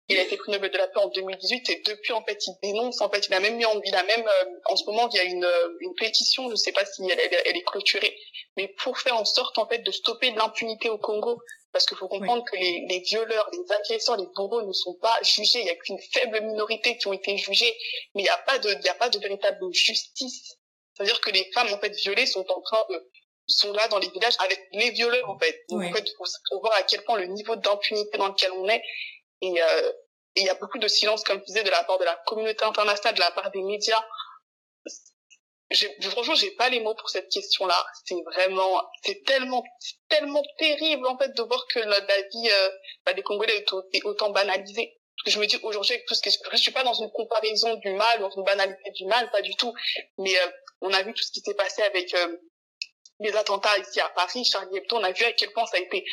[0.10, 2.54] Il a été prix Nobel de la paix en 2018 et depuis en fait il
[2.64, 5.08] dénonce en fait il a même mis en, il a même euh, en ce moment
[5.10, 8.18] il y a une, euh, une pétition je sais pas si elle, elle, est clôturée
[8.58, 12.08] mais pour faire en sorte en fait de stopper l'impunité au Congo parce qu'il faut
[12.08, 15.62] comprendre que les, les, violeurs, les agresseurs, les bourreaux ne sont pas jugés.
[15.62, 17.74] Il y a qu'une faible minorité qui ont été jugés,
[18.14, 20.58] mais il n'y a pas de, il y a pas de véritable justice.
[20.94, 23.10] C'est-à-dire que les femmes en fait violées sont en train de
[23.48, 25.64] sont là dans les villages avec les violeurs en fait.
[25.70, 28.68] Donc en fait, il faut, voir à quel point le niveau d'impunité dans lequel on
[28.70, 28.82] est
[29.42, 29.92] et euh,
[30.36, 32.64] il y a beaucoup de silence, comme je disais, de la part de la communauté
[32.64, 34.04] internationale, de la part des médias.
[36.02, 37.86] Franchement, j'ai pas les mots pour cette question-là.
[38.06, 39.64] C'est vraiment, c'est tellement,
[40.10, 42.70] tellement terrible en fait de voir que la, vie euh,
[43.06, 44.98] bah, des Congolais est, autant banalisée.
[45.26, 47.92] Je me dis aujourd'hui avec tout ce que je suis pas dans une comparaison du
[47.92, 49.74] mal, dans une banalité du mal, pas du tout.
[50.18, 50.48] Mais euh,
[50.82, 52.38] on a vu tout ce qui s'est passé avec euh,
[53.20, 54.98] les attentats ici à Paris, Charlie Hebdo.
[54.98, 56.06] On a vu à quel point ça a été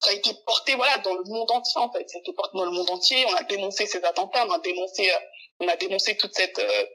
[0.00, 2.56] ça a été porté voilà dans le monde entier en fait ça a été porté
[2.56, 5.18] dans le monde entier on a dénoncé ces attentats on a dénoncé euh,
[5.60, 6.86] on a dénoncé toute cette euh,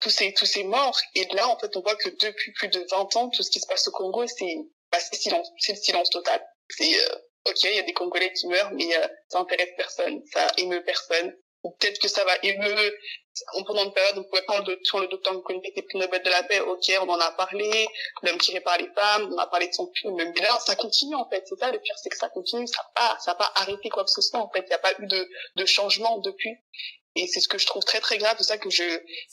[0.00, 2.84] tous ces tous ces morts et là en fait on voit que depuis plus de
[2.90, 4.56] 20 ans tout ce qui se passe au Congo c'est
[4.90, 8.32] bah, c'est silence c'est le silence total c'est euh, ok il y a des Congolais
[8.32, 8.90] qui meurent mais
[9.28, 12.92] ça intéresse personne ça émeut personne ou peut-être que ça va émeurer
[13.66, 16.30] pendant une période, on pouvait prendre le, sur le docteur Mukwege était prix Nobel de
[16.30, 17.86] la paix, ok, on en a parlé,
[18.22, 21.14] l'homme tiré par les femmes, on a parlé de son film, mais là, ça continue,
[21.14, 21.42] en fait.
[21.46, 23.88] C'est ça, le pire, c'est que ça continue, ça n'a pas, ça a pas arrêté
[23.88, 24.60] quoi que ce soit, en fait.
[24.60, 26.56] Il n'y a pas eu de, de changement depuis.
[27.16, 28.36] Et c'est ce que je trouve très, très grave.
[28.38, 28.84] C'est ça que je,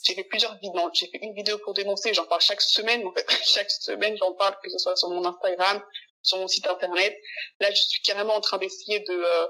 [0.02, 0.90] j'ai fait plusieurs vidéos.
[0.94, 3.26] J'ai fait une vidéo pour dénoncer, j'en parle chaque semaine, en fait.
[3.44, 5.82] chaque semaine, j'en parle, que ce soit sur mon Instagram,
[6.22, 7.16] sur mon site internet.
[7.60, 9.46] Là, je suis carrément en train d'essayer de, euh,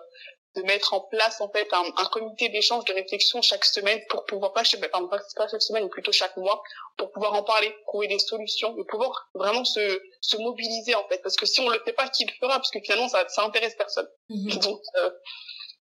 [0.57, 4.25] de mettre en place en fait un, un comité d'échange de réflexion chaque semaine pour
[4.25, 6.63] pouvoir pas, pardon, pas chaque semaine mais plutôt chaque mois
[6.97, 11.19] pour pouvoir en parler, trouver des solutions, et pouvoir vraiment se, se mobiliser en fait
[11.23, 12.57] parce que si on le fait pas, qui le fera?
[12.57, 14.09] Parce que finalement ça ça intéresse personne.
[14.29, 14.49] Mhm.
[14.61, 15.11] Donc euh,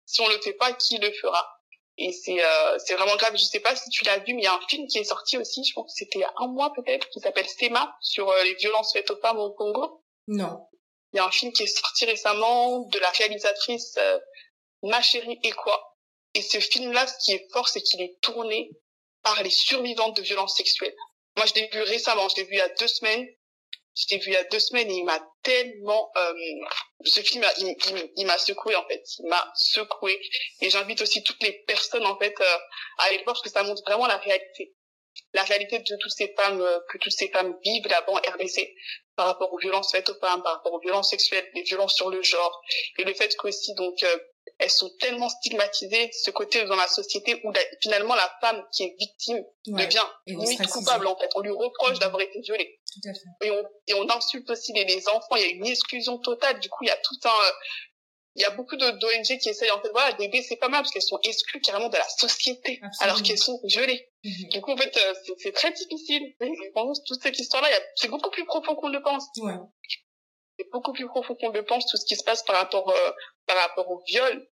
[0.06, 1.46] si on le fait pas, qui le fera?
[1.98, 3.32] Et c'est euh, c'est vraiment grave.
[3.36, 5.04] Je sais pas si tu l'as vu, mais il y a un film qui est
[5.04, 5.62] sorti aussi.
[5.64, 8.44] Je pense que c'était il y a un mois peut-être, qui s'appelle Sema sur euh,
[8.44, 10.01] les violences faites aux femmes au Congo.
[10.28, 10.66] Non.
[11.12, 14.18] Il y a un film qui est sorti récemment de la réalisatrice euh,
[14.82, 15.96] Ma chérie et quoi
[16.34, 18.70] Et ce film-là, ce qui est fort, c'est qu'il est tourné
[19.22, 20.94] par les survivantes de violences sexuelles.
[21.36, 23.26] Moi, je l'ai vu récemment, je l'ai vu il y a deux semaines.
[23.94, 26.10] Je l'ai vu il y a deux semaines et il m'a tellement...
[26.16, 26.34] Euh,
[27.04, 27.44] ce film,
[28.16, 29.02] il, m'a secoué en fait.
[29.18, 30.18] Il m'a secoué.
[30.60, 32.58] Et j'invite aussi toutes les personnes en fait euh,
[32.98, 34.74] à aller voir parce que ça montre vraiment la réalité.
[35.34, 38.74] La réalité de toutes ces femmes, euh, que toutes ces femmes vivent là-bas en RDC
[39.22, 42.10] par rapport aux violences faites aux femmes, par rapport aux violences sexuelles, les violences sur
[42.10, 42.60] le genre.
[42.98, 44.18] Et le fait qu'aussi, donc, euh,
[44.58, 48.96] elles sont tellement stigmatisées, ce côté dans la société où finalement la femme qui est
[48.98, 51.30] victime devient limite coupable en fait.
[51.36, 52.80] On lui reproche d'avoir été violée.
[52.92, 53.46] Tout à fait.
[53.46, 55.36] Et, on, et on insulte aussi les, les, enfants.
[55.36, 56.58] Il y a une exclusion totale.
[56.58, 57.52] Du coup, il y a tout un...
[58.34, 60.90] Il y a beaucoup d'ONG qui essayent en fait, voilà, d'aider c'est pas mal parce
[60.90, 64.10] qu'elles sont exclues carrément de la société alors qu'elles sont violées.
[64.24, 64.48] Mhm.
[64.50, 66.34] Du coup, en fait, euh, c'est très difficile.
[67.06, 69.26] Toute cette histoire-là, c'est beaucoup plus profond qu'on le pense.
[69.38, 69.54] Ouais
[70.58, 73.10] c'est beaucoup plus profond qu'on le pense tout ce qui se passe par rapport euh,
[73.46, 74.48] par rapport au viol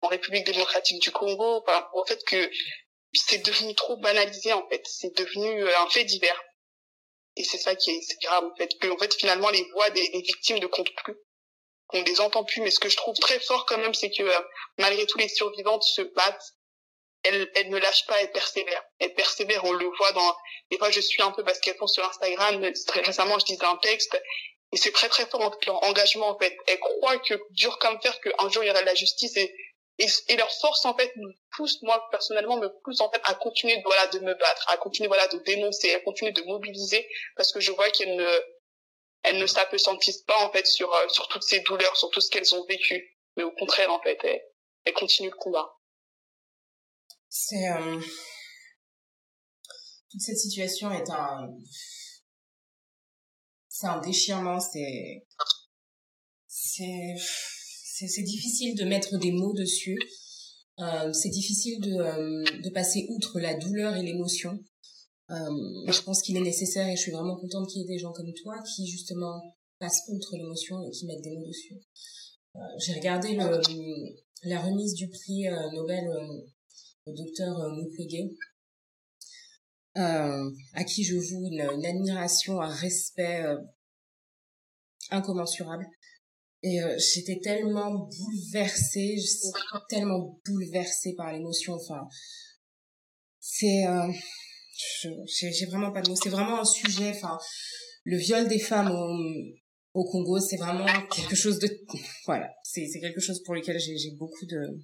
[0.00, 2.50] en République démocratique du Congo, par rapport au fait que
[3.12, 6.40] c'est devenu trop banalisé en fait, c'est devenu euh, un fait divers.
[7.36, 10.08] Et c'est ça qui est, grave en fait, que en fait finalement les voix des,
[10.22, 11.16] victimes ne comptent plus,
[11.86, 12.60] qu'on les entend plus.
[12.62, 14.40] Mais ce que je trouve très fort quand même, c'est que euh,
[14.78, 16.54] malgré tout les survivantes se battent,
[17.28, 18.84] elles, elles ne lâchent pas, elles persévèrent.
[18.98, 20.36] Elles persévèrent, on le voit dans.
[20.70, 22.70] Des fois, je suis un peu parce qu'elles font sur Instagram.
[22.86, 24.18] Très récemment, je disais un texte
[24.72, 26.56] et c'est très très fort leur engagement en fait.
[26.66, 29.54] Elles croient que dur comme faire qu'un jour il y aura de la justice et,
[29.98, 33.80] et, leur force en fait me pousse, moi personnellement me pousse en fait à continuer
[33.84, 37.60] voilà de me battre, à continuer voilà de dénoncer, à continuer de mobiliser parce que
[37.60, 38.40] je vois qu'elles ne
[39.22, 42.30] elles ne s'apesantisent pas en fait sur euh, sur toutes ces douleurs, sur tout ce
[42.30, 44.42] qu'elles ont vécu, mais au contraire en fait elles,
[44.84, 45.77] elles continuent le combat.
[47.28, 48.00] C'est euh...
[50.10, 51.48] toute cette situation est un
[53.68, 55.26] c'est un déchirement, c'est
[56.46, 59.98] c'est c'est difficile de mettre des mots dessus.
[60.80, 64.58] Euh, c'est difficile de, euh, de passer outre la douleur et l'émotion.
[65.30, 65.34] Euh,
[65.86, 68.12] je pense qu'il est nécessaire et je suis vraiment contente qu'il y ait des gens
[68.12, 69.42] comme toi qui justement
[69.78, 71.78] passent outre l'émotion et qui mettent des mots dessus.
[72.56, 73.60] Euh, j'ai regardé le,
[74.44, 76.08] la remise du prix euh, Nobel
[77.08, 78.30] au docteur Mukwege
[79.98, 83.56] euh, à qui je voue une, admiration, un respect euh,
[85.10, 85.86] incommensurable.
[86.62, 89.16] Et euh, j'étais tellement bouleversée,
[89.88, 91.74] tellement bouleversée par l'émotion.
[91.74, 92.06] Enfin,
[93.40, 93.86] c'est,
[95.26, 96.16] j'ai vraiment pas de mots.
[96.16, 97.10] C'est vraiment un sujet.
[97.10, 97.38] Enfin,
[98.04, 101.68] le viol des femmes au, au Congo, c'est vraiment quelque chose de,
[102.26, 104.78] voilà, c'est quelque chose pour lequel j'ai beaucoup de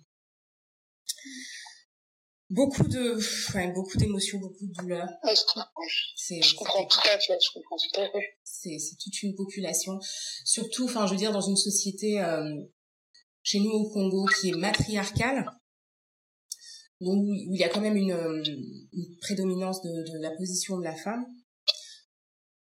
[2.51, 3.19] beaucoup de
[3.55, 5.09] ouais, beaucoup d'émotions beaucoup de douleurs.
[5.25, 5.71] Ouais, je comprends.
[6.17, 8.39] C'est je comprends tout à fait je comprends tout à fait.
[8.45, 9.99] C'est c'est toute une population.
[10.45, 12.45] Surtout enfin je veux dire dans une société euh,
[13.43, 15.47] chez nous au Congo qui est matriarcale
[17.01, 18.13] où il y a quand même une,
[18.93, 21.27] une prédominance de, de la position de la femme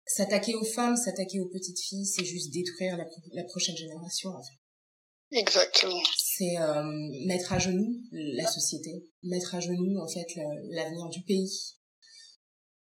[0.05, 4.41] s'attaquer aux femmes s'attaquer aux petites filles c'est juste détruire la, la prochaine génération en
[4.43, 5.39] fait.
[5.39, 6.01] Exactement.
[6.35, 6.83] C'est euh,
[7.27, 10.25] mettre à genoux la société, mettre à genoux en fait
[10.71, 11.77] l'avenir du pays.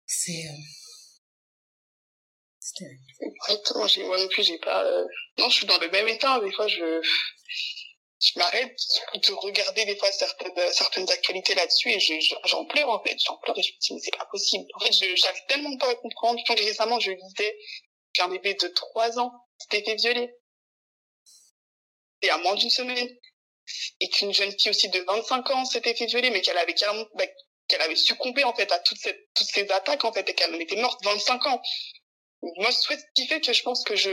[0.05, 0.59] C'est euh...
[3.47, 3.87] Exactement.
[4.07, 4.83] Moi non plus, j'ai pas.
[4.83, 5.05] Euh...
[5.37, 6.41] Non, je suis dans le même état.
[6.41, 7.01] Des fois, je
[8.19, 8.77] je m'arrête
[9.15, 13.17] de regarder des fois certaines certaines actualités là-dessus et j'en pleure en fait.
[13.25, 14.65] J'en pleure et je me dis mais c'est pas possible.
[14.73, 16.41] En fait, j'arrive tellement pas à comprendre.
[16.45, 17.57] Quand récemment, je lisais
[18.11, 20.29] qu'un bébé de 3 ans s'était fait violer
[22.21, 23.09] et à moins d'une semaine.
[23.99, 27.05] Et qu'une jeune fille aussi de 25 ans s'était fait violer, mais qu'elle avait carrément,
[27.15, 27.25] bah,
[27.67, 30.53] qu'elle avait succombé en fait à toutes ces, toutes ces attaques en fait et qu'elle
[30.53, 31.61] en était morte 25 ans.
[32.41, 34.11] Moi, ce qui fait que je pense que je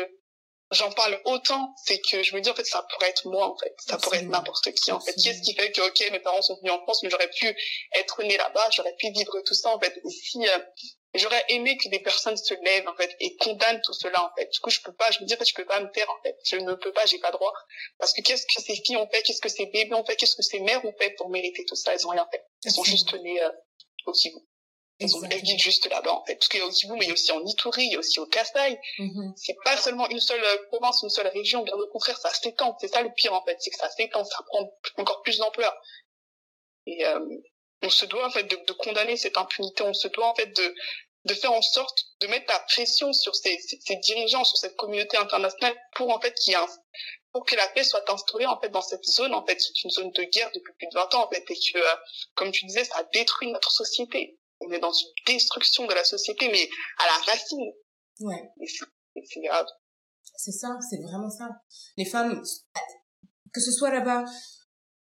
[0.73, 3.57] j'en parle autant, c'est que je me dis en fait ça pourrait être moi en
[3.57, 5.15] fait, ça pourrait être n'importe qui en fait.
[5.15, 7.57] Qu'est-ce qui fait que ok mes parents sont venus en France, mais j'aurais pu
[7.95, 9.97] être né là-bas, j'aurais pu vivre tout ça en fait.
[9.97, 10.59] Et si euh,
[11.15, 14.47] j'aurais aimé que des personnes se lèvent en fait et condamnent tout cela en fait.
[14.53, 16.11] Du coup, je peux pas, je me dis en fait, je peux pas me taire
[16.11, 16.37] en fait.
[16.45, 17.53] Je ne peux pas, j'ai pas droit.
[17.99, 20.37] Parce que qu'est-ce que ces filles ont fait, qu'est-ce que ces bébés ont fait, qu'est-ce
[20.37, 21.95] que ces mères ont fait pour mériter tout ça?
[21.95, 22.45] Elles ont rien fait.
[22.65, 23.51] Elles sont juste nées euh,
[24.07, 24.39] au Kivu.
[24.99, 26.37] Elles ont vivent juste là-bas en fait.
[26.37, 27.97] Parce qu'il y a au Kivu, mais il y a aussi en Ituri, il y
[27.97, 28.79] a aussi au Kasaï.
[28.99, 29.33] Mm-hmm.
[29.37, 31.63] C'est pas seulement une seule euh, province, une seule région.
[31.63, 32.77] Bien au contraire, ça s'étend.
[32.81, 35.75] C'est ça le pire en fait, c'est que ça s'étend, ça prend encore plus d'ampleur.
[36.87, 37.21] Et euh,
[37.83, 39.83] on se doit en fait de, de, condamner cette impunité.
[39.83, 40.75] On se doit en fait de
[41.27, 45.17] de faire en sorte de mettre la pression sur ces, ces, dirigeants, sur cette communauté
[45.17, 46.69] internationale pour en fait qu'il y ait un,
[47.33, 49.61] pour que la paix soit instaurée en fait dans cette zone en fait.
[49.61, 51.97] C'est une zone de guerre depuis plus de 20 ans en fait et que euh,
[52.35, 54.39] comme tu disais ça détruit notre société.
[54.61, 57.73] On est dans une destruction de la société mais à la racine.
[58.21, 58.43] Ouais.
[58.67, 59.67] C'est grave.
[60.37, 61.49] C'est ça c'est vraiment ça.
[61.97, 62.41] Les femmes
[63.53, 64.25] que ce soit là-bas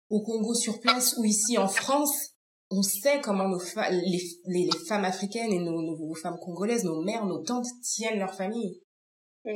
[0.08, 2.33] au Congo sur place ou ici en France
[2.76, 3.60] on sait comment nos
[3.90, 8.34] les, les, femmes africaines et nos, nos, femmes congolaises, nos mères, nos tantes tiennent leur
[8.34, 8.80] famille.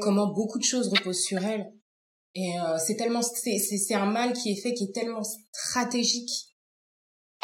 [0.00, 1.72] Comment beaucoup de choses reposent sur elles.
[2.34, 6.30] Et euh, c'est tellement c'est c'est un mal qui est fait qui est tellement stratégique.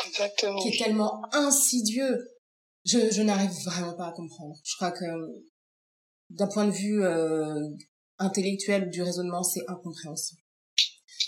[0.06, 0.60] Exactement.
[0.60, 2.18] Qui est tellement insidieux.
[2.84, 4.56] Je je n'arrive vraiment pas à comprendre.
[4.62, 5.04] Je crois que
[6.30, 7.70] d'un point de vue euh,
[8.18, 10.42] intellectuel du raisonnement, c'est incompréhensible.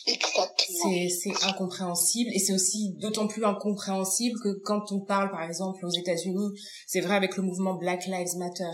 [0.07, 5.85] C'est, c'est incompréhensible et c'est aussi d'autant plus incompréhensible que quand on parle par exemple
[5.85, 6.51] aux États-Unis,
[6.87, 8.71] c'est vrai avec le mouvement Black Lives Matter.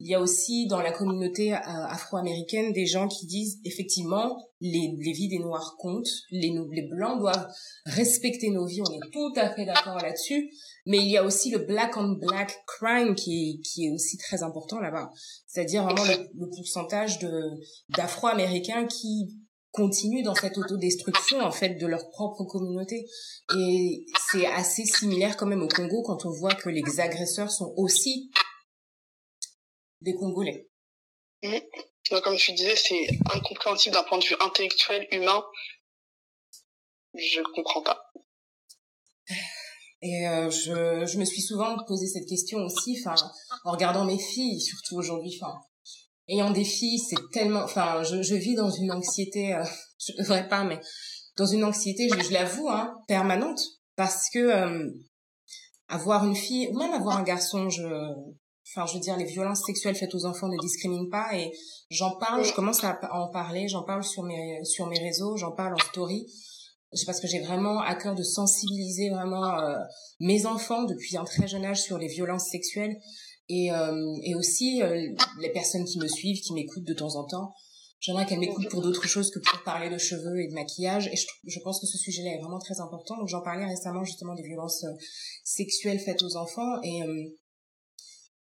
[0.00, 4.92] Il y a aussi dans la communauté euh, afro-américaine des gens qui disent effectivement les,
[4.98, 7.46] les vies des noirs comptent, les, les blancs doivent
[7.86, 10.50] respecter nos vies, on est tout à fait d'accord là-dessus,
[10.86, 14.16] mais il y a aussi le black on black crime qui est, qui est aussi
[14.18, 15.10] très important là-bas.
[15.46, 17.30] C'est-à-dire vraiment le, le pourcentage de
[17.90, 19.28] d'afro-américains qui
[19.74, 23.06] continuent dans cette autodestruction en fait de leur propre communauté
[23.56, 27.74] et c'est assez similaire quand même au Congo quand on voit que les agresseurs sont
[27.76, 28.30] aussi
[30.00, 30.70] des Congolais.
[31.42, 31.58] Mmh.
[32.10, 35.42] Donc, comme tu disais, c'est incompréhensible d'un point de vue intellectuel, humain.
[37.14, 38.12] Je comprends pas.
[40.02, 43.14] Et euh, je, je me suis souvent posé cette question aussi, enfin,
[43.64, 45.58] en regardant mes filles, surtout aujourd'hui, enfin,
[46.28, 49.64] ayant des filles, c'est tellement, enfin, je, je vis dans une anxiété, euh,
[49.98, 50.80] je devrais pas, mais
[51.36, 53.60] dans une anxiété, je, je l'avoue, hein, permanente,
[53.96, 54.90] parce que euh,
[55.88, 59.64] avoir une fille, ou même avoir un garçon, je, enfin, je veux dire, les violences
[59.66, 61.52] sexuelles faites aux enfants ne discriminent pas, et
[61.90, 65.52] j'en parle, je commence à en parler, j'en parle sur mes sur mes réseaux, j'en
[65.52, 66.26] parle en story,
[67.06, 69.76] parce que j'ai vraiment à cœur de sensibiliser vraiment euh,
[70.20, 72.96] mes enfants depuis un très jeune âge sur les violences sexuelles
[73.48, 77.24] et, euh, et aussi euh, les personnes qui me suivent, qui m'écoutent de temps en
[77.24, 77.52] temps.
[78.00, 81.08] J'aimerais qu'elles m'écoutent pour d'autres choses que pour parler de cheveux et de maquillage.
[81.08, 83.16] Et je, je pense que ce sujet-là est vraiment très important.
[83.16, 84.92] Donc j'en parlais récemment justement des violences euh,
[85.42, 86.82] sexuelles faites aux enfants.
[86.82, 87.00] Et,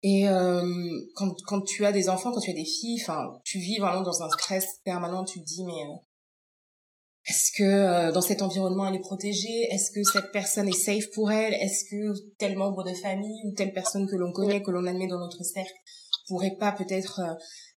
[0.03, 0.27] et
[1.15, 4.03] quand, quand tu as des enfants, quand tu as des filles, enfin, tu vis vraiment
[4.03, 5.25] dans un stress permanent.
[5.25, 5.83] Tu te dis mais
[7.27, 9.69] est-ce que euh, dans cet environnement elle est protégée?
[9.71, 11.55] Est-ce que cette personne est safe pour elle?
[11.55, 15.07] Est-ce que tel membre de famille ou telle personne que l'on connaît, que l'on admet
[15.07, 15.73] dans notre cercle,
[16.29, 17.35] pourrait pas peut-être euh,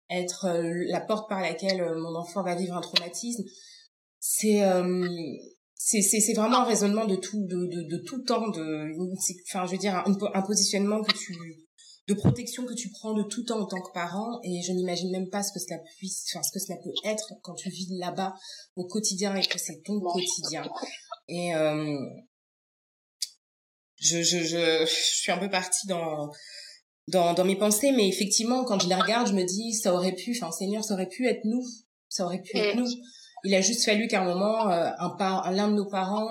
[0.10, 3.44] être euh, la porte par laquelle mon enfant va vivre un traumatisme?
[4.20, 4.64] C'est
[5.76, 8.90] c'est c'est vraiment un raisonnement de tout de de, de tout temps de
[9.48, 11.36] enfin je veux dire un, un positionnement que tu
[12.08, 15.12] de protection que tu prends de tout temps en tant que parent et je n'imagine
[15.12, 17.88] même pas ce que cela puisse enfin ce que cela peut être quand tu vis
[17.98, 18.36] là-bas
[18.76, 20.64] au quotidien et que c'est ton quotidien
[21.28, 21.98] et euh,
[23.98, 26.30] je, je, je, je suis un peu partie dans
[27.08, 30.14] dans, dans mes pensées, mais effectivement, quand je les regarde, je me dis, ça aurait
[30.14, 31.64] pu, enfin, Seigneur, ça aurait pu être nous,
[32.10, 32.80] ça aurait pu être mm.
[32.80, 32.90] nous.
[33.44, 36.28] Il a juste fallu qu'à un moment, euh, un par, l'un de nos parents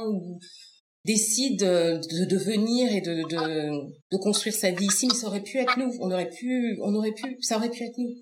[1.05, 5.59] décide de, venir et de, de, de construire sa vie ici, mais ça aurait pu
[5.59, 5.93] être nous.
[6.01, 8.15] On aurait pu, on aurait pu, ça aurait pu être nous.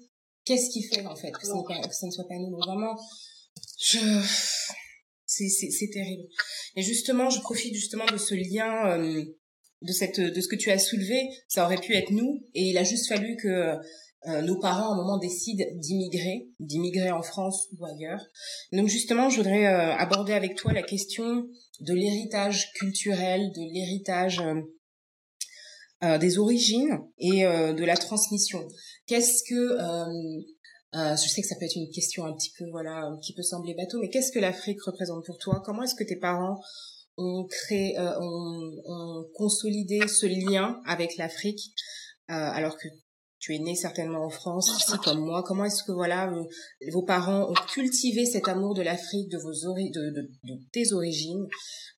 [0.45, 2.57] Qu'est-ce qui fait en fait que ça, ne soit pas nous?
[2.57, 2.97] Vraiment,
[3.81, 3.99] je,
[5.27, 6.25] c'est, terrible.
[6.77, 8.99] Et justement, je profite justement de ce lien.
[8.99, 9.25] Euh,
[9.83, 12.79] de cette de ce que tu as soulevé, ça aurait pu être nous et il
[12.79, 13.75] a juste fallu que
[14.27, 18.25] nos parents à un moment décident d'immigrer, d'immigrer en France ou ailleurs.
[18.73, 21.49] Donc justement, je voudrais euh, aborder avec toi la question
[21.81, 24.41] de l'héritage culturel, de l'héritage
[26.05, 28.67] euh, des origines et de la transmission.
[29.07, 29.79] Qu'est-ce que
[30.95, 33.75] je sais que ça peut être une question un petit peu voilà qui peut sembler
[33.75, 35.63] bateau, mais qu'est-ce que l'Afrique représente pour toi?
[35.65, 36.59] Comment est-ce que tes parents
[37.17, 41.75] on crée, euh, on, on consolidé ce lien avec l'Afrique,
[42.31, 42.89] euh, alors que
[43.43, 45.43] tu es né certainement en France, ici comme moi.
[45.43, 46.45] Comment est-ce que voilà euh,
[46.93, 50.11] vos parents ont cultivé cet amour de l'Afrique, de vos de,
[50.45, 51.49] de, tes origines,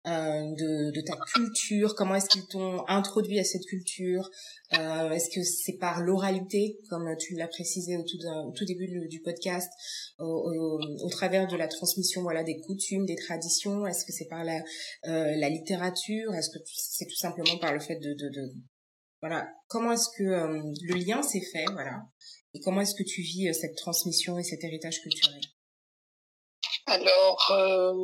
[0.07, 0.11] euh,
[0.57, 1.95] de, ta culture?
[1.97, 4.31] Comment est-ce qu'ils t'ont introduit à cette culture?
[4.79, 9.71] Euh, Est-ce que c'est par l'oralité, comme tu l'as précisé au tout, début du, podcast,
[10.19, 13.87] au, travers de la transmission voilà des coutumes, des traditions?
[13.87, 16.33] Est-ce que c'est par la, littérature?
[16.35, 18.55] Est-ce que c'est tout simplement par le fait de, de
[19.25, 22.03] voilà, comment est-ce que euh, le lien s'est fait, voilà,
[22.53, 25.41] et comment est-ce que tu vis euh, cette transmission et cet héritage culturel?
[26.85, 27.95] Alors, euh,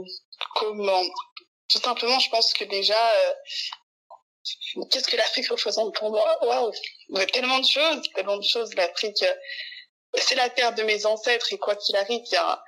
[0.55, 1.03] comment?
[1.69, 2.97] Tout simplement, je pense que déjà,
[4.91, 6.39] qu'est-ce que l'Afrique représente pour moi?
[6.43, 6.73] Waouh,
[7.35, 8.73] tellement de choses, tellement de choses.
[8.75, 9.23] L'Afrique,
[10.15, 12.65] c'est la terre de mes ancêtres, et quoi qu'il arrive, il y a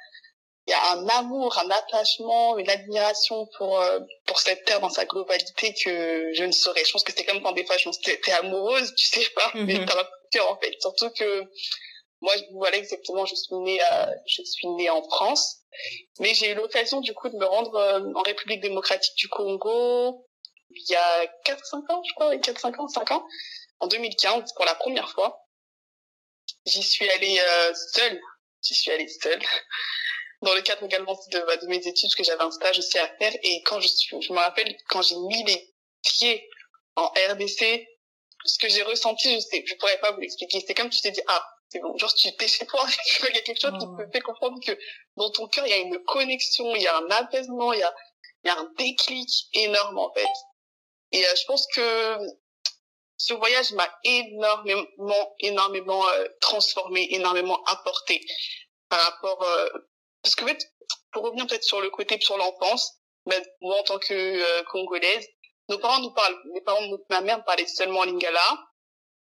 [0.67, 4.91] il y a un amour, un attachement, une admiration pour euh, pour cette terre dans
[4.91, 6.85] sa globalité que je ne saurais.
[6.85, 9.29] Je pense que c'est comme quand des fois je pense que t'es amoureuse, tu sais
[9.31, 9.87] pas, mais mm-hmm.
[9.87, 10.75] t'as un cœur en fait.
[10.81, 11.45] Surtout que
[12.21, 15.63] moi, voilà exactement, je suis née, euh, je suis née en France,
[16.21, 20.25] mais j'ai eu l'occasion du coup de me rendre euh, en République démocratique du Congo
[20.75, 23.27] il y a 4-5 ans, je crois, 4-5 ans, 5 ans,
[23.81, 25.47] en 2015 pour la première fois.
[26.65, 27.39] J'y suis allée
[27.93, 28.19] seule,
[28.63, 29.43] j'y suis allée seule
[30.43, 32.99] dans le cadre également de, bah, de mes études, parce que j'avais un stage aussi
[32.99, 33.33] à faire.
[33.43, 36.49] Et quand je suis, je me rappelle quand j'ai mis les pieds
[36.97, 37.87] en RDC,
[38.45, 40.63] ce que j'ai ressenti, je sais, je pourrais pas vous l'expliquer.
[40.67, 42.85] C'est comme tu t'es dit, ah, c'est bon, genre tu t'es chez toi,
[43.31, 44.77] il y a quelque chose qui te fait comprendre que
[45.17, 47.83] dans ton cœur, il y a une connexion, il y a un apaisement, il y
[47.83, 47.95] a,
[48.45, 50.27] il y a un déclic énorme en fait.
[51.13, 52.19] Et euh, je pense que
[53.17, 58.21] ce voyage m'a énormément, énormément euh, transformé, énormément apporté
[58.89, 59.69] par rapport euh,
[60.23, 60.73] parce que, en fait,
[61.13, 62.95] pour revenir peut-être sur le côté, sur l'enfance,
[63.27, 65.27] ben, moi, en tant que euh, Congolaise,
[65.69, 68.59] nos parents nous parlent, les parents de ma mère parlaient seulement lingala.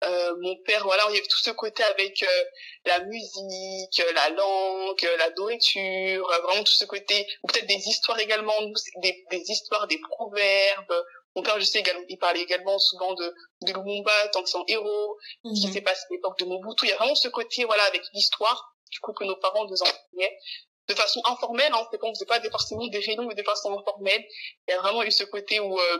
[0.06, 2.44] Euh, mon père, voilà, il y avait tout ce côté avec euh,
[2.86, 8.54] la musique, la langue, la nourriture, vraiment tout ce côté, ou peut-être des histoires également,
[9.02, 11.06] des, des histoires, des proverbes.
[11.36, 14.64] Mon père, je sais également, il parlait également souvent de, de Lumumba, tant que son
[14.68, 15.74] héros, ce qui mhm.
[15.74, 16.86] s'est passé à l'époque de Mobutu.
[16.86, 19.82] Il y a vraiment ce côté, voilà, avec l'histoire, du coup, que nos parents nous
[19.82, 20.38] enseignaient
[20.90, 23.44] de façon informelle, hein, c'est pas, on faisait pas des, forcément des réunions, mais de
[23.44, 24.26] façon informelle.
[24.68, 25.98] Il y a vraiment eu ce côté où euh,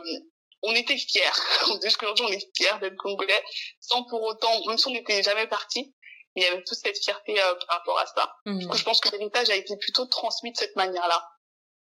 [0.62, 1.22] on était fiers.
[1.82, 3.42] Jusqu'aujourd'hui, on est fiers d'être congolais,
[3.80, 5.94] sans pour autant, même si on n'était jamais parti,
[6.34, 8.34] il y avait toute cette fierté euh, par rapport à ça.
[8.46, 8.68] Du mhm.
[8.68, 11.24] coup, je pense que l'héritage a été plutôt transmis de cette manière-là.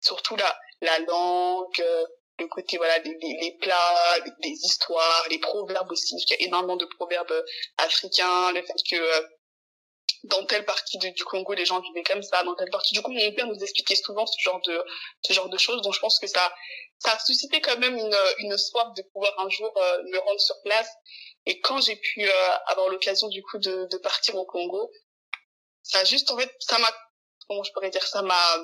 [0.02, 2.06] Surtout la, la langue, euh,
[2.40, 6.16] le côté voilà des, les plats, les, histoires, les proverbes aussi.
[6.16, 7.46] Il y a énormément de proverbes
[7.78, 9.26] africains, le fait que
[10.24, 13.12] dans telle partie du Congo les gens vivaient comme ça dans telle partie du coup
[13.12, 14.84] mon père nous expliquait souvent ce genre de
[15.24, 15.82] ce genre de choses.
[15.82, 16.54] Donc je pense que ça
[17.00, 20.40] ça a suscité quand même une une soif de pouvoir un jour euh, me rendre
[20.40, 20.90] sur place.
[21.46, 24.92] Et quand j'ai pu euh, avoir l'occasion du coup de, de partir au Congo
[25.84, 26.92] ça juste en fait ça m'a
[27.48, 28.58] comment je pourrais dire ça m'a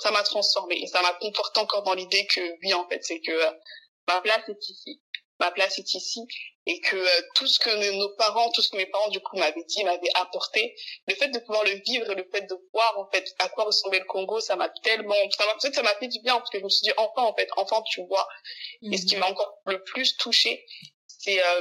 [0.00, 3.20] ça m'a transformé et ça m'a conforté encore dans l'idée que oui en fait c'est
[3.20, 3.50] que euh,
[4.08, 5.02] ma place est ici
[5.40, 6.20] ma place est ici
[6.66, 9.36] et que euh, tout ce que nos parents, tout ce que mes parents du coup
[9.36, 10.76] m'avaient dit, m'avaient apporté,
[11.08, 13.64] le fait de pouvoir le vivre et le fait de voir en fait à quoi
[13.64, 16.50] ressemblait le Congo, ça m'a tellement, ça m'a peut-être ça m'a fait du bien parce
[16.50, 18.28] que je me suis dit enfin en fait, enfin tu vois.
[18.92, 19.20] Et ce qui mhm.
[19.20, 20.64] m'a encore le plus touchée,
[21.06, 21.60] c'est euh,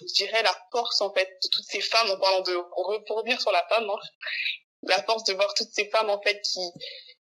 [0.00, 2.54] je dirais la force en fait de toutes ces femmes en parlant de
[3.06, 3.98] pour revenir sur la femme, hein,
[4.82, 6.60] la force de voir toutes ces femmes en fait qui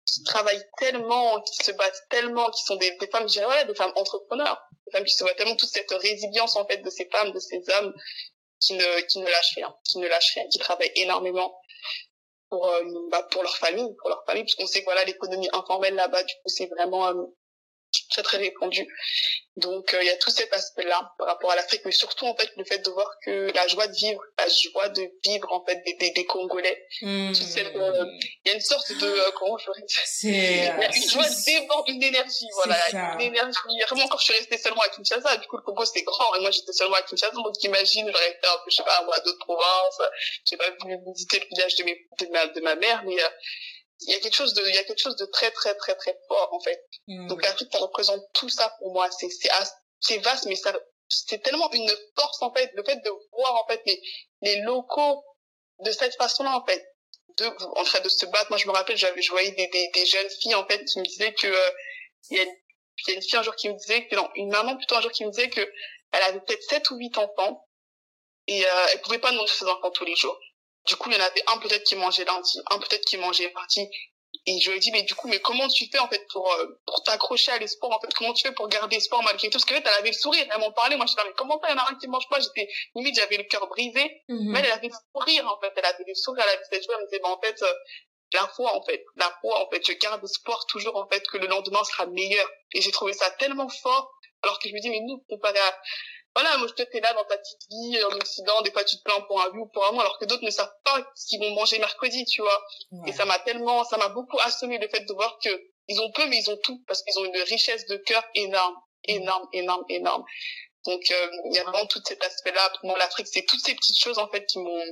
[0.06, 3.64] qui travaillent tellement, qui se battent tellement, qui sont des, des femmes, je dirais, ouais,
[3.66, 4.60] des femmes entrepreneurs,
[4.91, 7.62] femmes qui se voient tellement toute cette résilience, en fait, de ces femmes, de ces
[7.76, 7.95] hommes,
[8.61, 11.55] qui ne, qui ne lâchent rien, qui ne lâchent rien, qui travaillent énormément
[12.51, 15.49] pour, euh, bah, pour leur famille, pour leur famille, parce qu'on sait que voilà, l'économie
[15.53, 17.24] informelle là-bas, du coup, c'est vraiment, euh,
[18.11, 18.86] très très répandu.
[19.57, 22.36] Donc euh, il y a tout cet aspect-là par rapport à l'Afrique, mais surtout en
[22.36, 25.64] fait le fait de voir que la joie de vivre, la joie de vivre en
[25.64, 26.86] fait des, des, des Congolais.
[27.03, 27.32] Mmh.
[27.32, 28.05] Tu sais, euh,
[28.45, 31.11] il y a une sorte de euh, comment je pourrais dire Il y a une
[31.11, 33.59] joie déborde, une énergie, voilà, une énergie.
[33.88, 36.41] Vraiment quand je suis restée seulement à Kinshasa, du coup le Congo c'est grand et
[36.41, 39.18] moi j'étais seulement à Kinshasa, donc imagine j'aurais été un peu je sais pas moi
[39.20, 40.01] d'autres provinces,
[40.45, 43.16] j'ai pas pu visiter le village de, mes, de ma de ma mère, mais
[44.03, 45.94] il y a quelque chose de il y a quelque chose de très très très
[45.94, 46.82] très fort en fait.
[47.07, 47.28] Mm.
[47.28, 49.11] donc l'Afrique ça représente tout ça pour moi.
[49.11, 49.51] C'est c'est
[50.01, 50.72] c'est vaste mais ça
[51.09, 52.70] c'est tellement une force en fait.
[52.74, 54.01] Le fait de voir en fait les
[54.42, 55.24] les locaux
[55.80, 56.84] de cette façon là en fait.
[57.38, 58.51] De en train de se battre.
[58.51, 60.98] Moi je me rappelle j'avais je voyais des, des, des jeunes filles en fait qui
[60.98, 61.70] me disaient que euh,
[62.30, 62.57] il y a une,
[63.09, 65.01] y a une fille un jour qui me disait que non une maman plutôt un
[65.01, 65.61] jour qui me disait que
[66.12, 67.66] elle avait peut-être sept ou huit enfants
[68.46, 70.38] et euh, elle pouvait pas nourrir ses enfants tous les jours
[70.86, 73.52] du coup, il y en avait un peut-être qui mangeait lundi, un peut-être qui mangeait
[73.54, 73.88] mardi.
[74.46, 76.50] Et je lui ai dit, mais du coup, mais comment tu fais, en fait, pour,
[76.52, 79.58] euh, pour t'accrocher à l'espoir, en fait, comment tu fais pour garder espoir malgré tout?
[79.58, 81.60] Parce qu'en fait, elle avait le sourire, elle m'en parlait, moi, je disais, mais comment
[81.60, 82.38] ça, il y en a un qui mange pas?
[82.40, 84.22] J'étais, limite, j'avais le cœur brisé.
[84.28, 84.52] Mhm.
[84.52, 86.94] Mais elle, avait le sourire, en fait, elle avait le sourire, elle avait cette joie,
[86.96, 87.74] elle me disait, bah, en fait, euh,
[88.32, 91.36] la foi, en fait, la foi, en fait, je garde espoir toujours, en fait, que
[91.36, 92.48] le lendemain sera meilleur.
[92.72, 94.10] Et j'ai trouvé ça tellement fort,
[94.42, 95.78] alors que je me dis, mais nous, comparé à,
[96.34, 99.02] voilà, moi, je t'es là dans ta petite vie, en Occident, des fois, tu te
[99.02, 101.26] plains pour un but ou pour un mois, alors que d'autres ne savent pas ce
[101.26, 102.66] qu'ils vont manger mercredi, tu vois.
[103.06, 105.50] Et ça m'a tellement, ça m'a beaucoup assommé le fait de voir que
[105.88, 108.76] ils ont peu, mais ils ont tout, parce qu'ils ont une richesse de cœur énorme,
[109.04, 110.24] énorme, énorme, énorme.
[110.84, 112.70] Donc, euh, il y a vraiment tout cet aspect-là.
[112.78, 114.84] Pour moi, l'Afrique, c'est toutes ces petites choses, en fait, qui m'ont,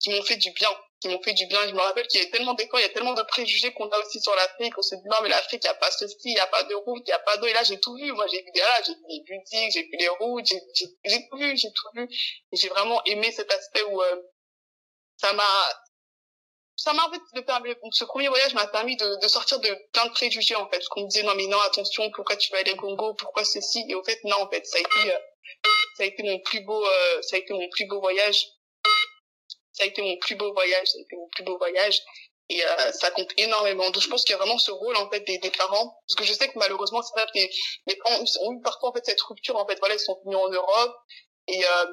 [0.00, 0.70] qui m'ont fait du bien
[1.02, 1.66] qui m'ont fait du bien.
[1.66, 3.88] Je me rappelle qu'il y a tellement d'écoles, il y a tellement de préjugés qu'on
[3.88, 4.78] a aussi sur l'Afrique.
[4.78, 6.62] On se dit non mais l'Afrique, il n'y a pas ceci, il n'y a pas
[6.62, 7.46] de route, il n'y a pas d'eau.
[7.46, 8.12] Et là j'ai tout vu.
[8.12, 10.60] Moi j'ai vu des là, j'ai vu les boutiques, j'ai vu les routes, j'ai
[11.28, 12.08] tout vu, j'ai tout vu.
[12.52, 14.22] Et j'ai vraiment aimé cet aspect où euh,
[15.16, 15.44] ça m'a
[16.76, 17.20] ça m'a en fait
[17.92, 20.88] ce premier voyage m'a permis de, de sortir de plein de préjugés en fait parce
[20.88, 23.14] qu'on me disait non mais non attention pourquoi tu vas aller au Congo?
[23.14, 23.84] Pourquoi ceci?
[23.88, 25.18] Et au fait non en fait ça a été euh,
[25.96, 28.46] ça a été mon plus beau euh, ça a été mon plus beau voyage
[29.72, 32.00] ça a été mon plus beau voyage, ça a été mon plus beau voyage.
[32.48, 33.88] Et euh, ça compte énormément.
[33.90, 36.16] Donc je pense qu'il y a vraiment ce rôle en fait des, des parents, parce
[36.16, 37.50] que je sais que malheureusement c'est vrai que les,
[37.86, 39.56] les parents ont eu parfois en fait cette rupture.
[39.56, 40.94] En fait, voilà, ils sont venus en Europe
[41.46, 41.86] et euh,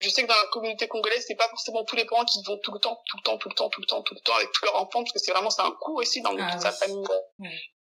[0.00, 2.58] je sais que dans la communauté congolaise, c'est pas forcément tous les parents qui vont
[2.58, 4.34] tout le temps, tout le temps, tout le temps, tout le temps, tout le temps
[4.34, 6.62] avec tous leurs enfants, parce que c'est vraiment c'est un coût aussi dans ah toute
[6.62, 7.04] sa famille.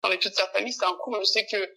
[0.03, 1.15] Dans toute sa famille, c'est un coût.
[1.19, 1.73] Je sais que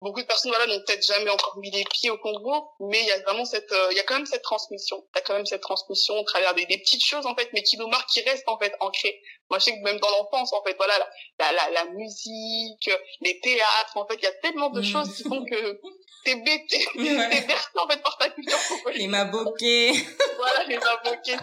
[0.00, 3.06] beaucoup de personnes voilà n'ont peut-être jamais encore mis les pieds au Congo mais il
[3.06, 5.04] y a vraiment cette euh, il y a quand même cette transmission.
[5.14, 7.48] Il y a quand même cette transmission au travers des, des, petites choses en fait
[7.52, 9.20] mais qui nous marquent qui restent en fait ancrées
[9.50, 10.94] moi je sais que même dans l'enfance en fait voilà
[11.38, 12.90] la, la, la, musique
[13.20, 14.84] les théâtres en fait il y a tellement de mm.
[14.84, 15.80] choses qui font que
[16.24, 19.92] t'es bêté t'es bercé en fait par ta culture congolaise les maboqués
[20.36, 21.36] voilà les maboqués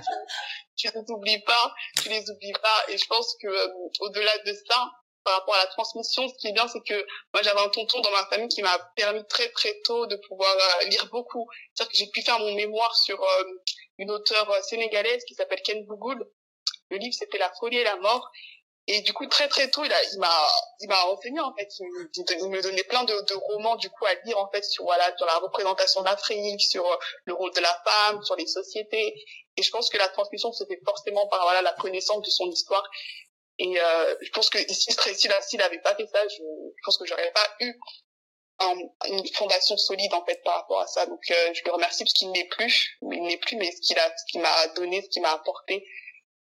[0.78, 2.92] tu, tu les oublies pas tu les oublies pas.
[2.92, 3.68] Et je pense que euh,
[4.02, 4.92] au-delà de ça
[5.26, 6.94] par rapport à la transmission, ce qui est bien, c'est que
[7.34, 10.56] moi j'avais un tonton dans ma famille qui m'a permis très très tôt de pouvoir
[10.56, 11.50] euh, lire beaucoup.
[11.74, 13.44] C'est-à-dire que j'ai pu faire mon mémoire sur euh,
[13.98, 16.24] une auteure euh, sénégalaise qui s'appelle Ken Bougoul.
[16.92, 18.30] Le livre c'était La folie et la mort.
[18.88, 20.48] Et du coup très très tôt il, m'a
[20.80, 21.70] il m'a enseigné en fait.
[21.80, 25.12] Il, me donnait plein de, de, romans du coup à lire en fait sur voilà
[25.18, 26.86] sur la représentation d'Afrique, sur
[27.24, 29.16] le rôle de la femme, sur les sociétés.
[29.58, 32.46] Et je pense que la transmission se fait forcément par voilà la connaissance de son
[32.52, 32.88] histoire
[33.58, 36.98] et euh, je pense que ici, là, s'il n'avait pas fait ça, je, je pense
[36.98, 37.74] que j'aurais pas eu
[38.60, 38.76] un,
[39.08, 41.06] une fondation solide en fait par rapport à ça.
[41.06, 43.98] Donc euh, je le remercie parce qu'il n'est plus, il n'est plus, mais ce qu'il
[43.98, 45.86] a, ce qu'il m'a donné, ce qu'il m'a apporté,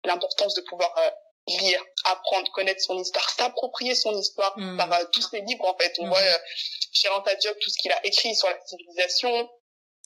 [0.03, 1.09] l'importance de pouvoir euh,
[1.47, 4.77] lire, apprendre, connaître son histoire, s'approprier son histoire mm.
[4.77, 5.93] par euh, tous ses livres en fait.
[5.99, 6.09] On mm.
[6.09, 6.37] voit euh,
[6.91, 9.49] chez Diop tout ce qu'il a écrit sur la civilisation,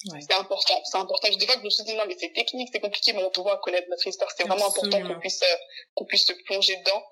[0.06, 0.20] Ouais.
[0.22, 1.28] C'est important, c'est important.
[1.30, 3.58] Des fois, je me suis dit, non, mais c'est technique, c'est compliqué, mais on doit
[3.58, 4.32] connaître notre histoire.
[4.36, 5.56] C'est vraiment important qu'on puisse, euh,
[5.94, 7.04] qu'on puisse se plonger dedans.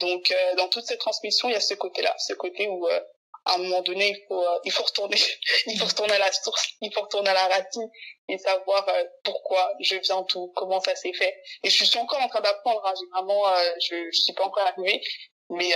[0.00, 3.00] Donc, euh, dans toute cette transmission, il y a ce côté-là, ce côté où, euh,
[3.46, 5.16] à un moment donné, il faut, il faut retourner,
[5.66, 7.88] il faut retourner à la source, il faut retourner à la racine
[8.28, 8.86] et savoir
[9.22, 11.34] pourquoi je viens d'où, comment ça s'est fait.
[11.62, 12.84] Et je suis encore en train d'apprendre.
[12.84, 12.92] Hein.
[12.98, 13.44] J'ai vraiment,
[13.80, 15.02] je, je suis pas encore arrivée,
[15.50, 15.72] mais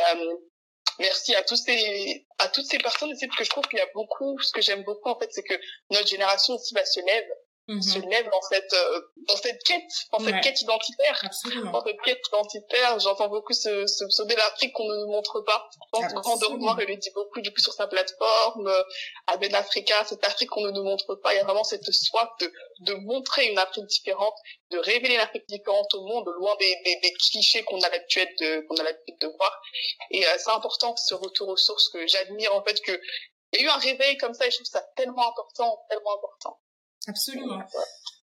[0.99, 3.83] merci à tous ces à toutes ces personnes aussi parce que je trouve qu'il y
[3.83, 5.55] a beaucoup ce que j'aime beaucoup en fait c'est que
[5.91, 7.29] notre génération aussi va se lève
[7.69, 7.83] Mhm.
[7.83, 11.21] se lève dans cette euh, dans cette quête dans cette quête identitaire.
[11.23, 11.71] Absolument.
[11.71, 15.69] dans cette quête identitaire j'entends beaucoup ce ce pseudo l'Afrique qu'on ne nous montre pas.
[15.75, 18.83] Je pense que Grand Dormoir il le dit beaucoup du coup sur sa plateforme euh,
[19.27, 21.35] à Ben Africa cette Afrique qu'on ne nous montre pas.
[21.35, 22.51] Il y a vraiment cette soif de
[22.81, 24.37] de montrer une Afrique différente
[24.71, 28.31] de révéler une Afrique différente au monde loin des des, des clichés qu'on a l'habitude
[28.41, 29.61] de qu'on a l'habitude de voir.
[30.11, 32.99] Et euh, c'est important ce retour aux sources que j'admire en fait que
[33.53, 36.17] il y a eu un réveil comme ça et je trouve ça tellement important tellement
[36.17, 36.59] important
[37.09, 37.63] Absolument.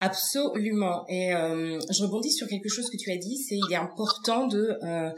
[0.02, 1.04] Absolument.
[1.08, 4.46] Et euh, je rebondis sur quelque chose que tu as dit, c'est il est important
[4.46, 5.10] de euh,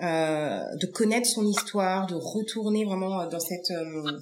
[0.00, 3.72] euh, de connaître son histoire, de retourner vraiment dans cette,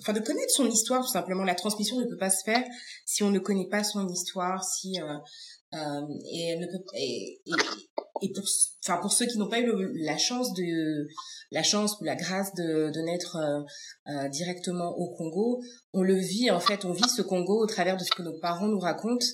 [0.01, 1.45] enfin de connaître son histoire tout simplement.
[1.45, 2.65] La transmission ne peut pas se faire
[3.05, 7.43] si on ne connaît pas son histoire, si et ne peut et,
[8.23, 8.45] et pour
[8.85, 9.73] enfin pour ceux qui n'ont pas eu
[10.05, 11.07] la chance de
[11.51, 13.63] la chance ou la grâce de, de naître euh,
[14.09, 15.61] euh, directement au Congo,
[15.93, 18.39] on le vit en fait, on vit ce Congo au travers de ce que nos
[18.41, 19.27] parents nous racontent.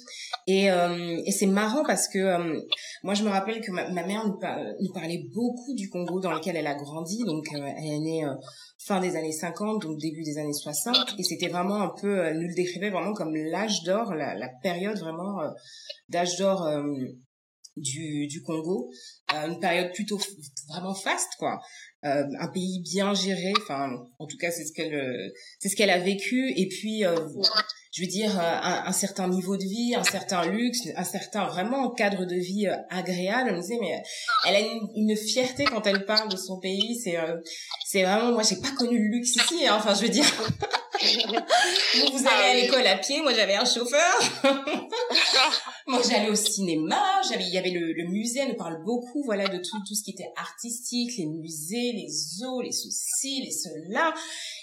[0.46, 2.60] Et, euh, et c'est marrant parce que euh,
[3.02, 4.38] moi je me rappelle que ma, mère nous,
[4.92, 7.24] parlait beaucoup du Congo dans lequel elle a grandi.
[7.24, 8.26] Donc elle est née
[8.78, 11.14] fin des années 50, donc début des années 60.
[11.18, 14.48] Et c'était vraiment un peu, elle nous le décrivait vraiment comme l'âge d'or, la, la,
[14.62, 15.40] période vraiment
[16.08, 16.68] d'âge d'or
[17.76, 18.90] du, du Congo,
[19.34, 20.20] euh, une période plutôt
[20.68, 21.60] vraiment faste quoi,
[22.04, 25.76] euh, un pays bien géré, enfin en tout cas c'est ce qu'elle euh, c'est ce
[25.76, 27.14] qu'elle a vécu et puis euh,
[27.92, 31.90] je veux dire un, un, certain niveau de vie, un certain luxe, un certain vraiment
[31.90, 33.50] cadre de vie agréable.
[33.50, 34.02] Elle me disait mais
[34.48, 37.16] elle a une, une, fierté quand elle parle de son pays, c'est
[37.86, 40.26] c'est vraiment moi j'ai pas connu le luxe ici, hein, enfin je veux dire.
[41.02, 44.14] vous, vous allez à l'école à pied, moi j'avais un chauffeur.
[45.86, 49.22] moi j'allais au cinéma, j'avais, il y avait le, le, musée, elle nous parle beaucoup,
[49.24, 53.50] voilà, de tout, tout ce qui était artistique, les musées, les zoos, les ceci, les
[53.50, 54.14] cela.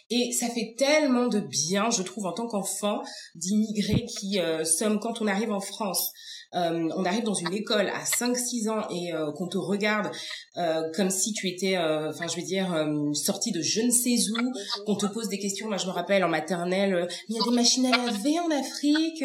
[0.10, 3.04] Et ça fait tellement de bien, je trouve, en tant qu'enfant,
[3.36, 6.12] d'immigrés qui euh, sommes, quand on arrive en France,
[6.56, 10.10] euh, on arrive dans une école à 5-6 ans et euh, qu'on te regarde
[10.58, 12.76] euh, comme si tu étais, euh, enfin je veux dire,
[13.14, 15.68] sorti de je ne sais où, qu'on te pose des questions.
[15.68, 19.24] Moi je me rappelle en maternelle, il y a des machines à laver en Afrique.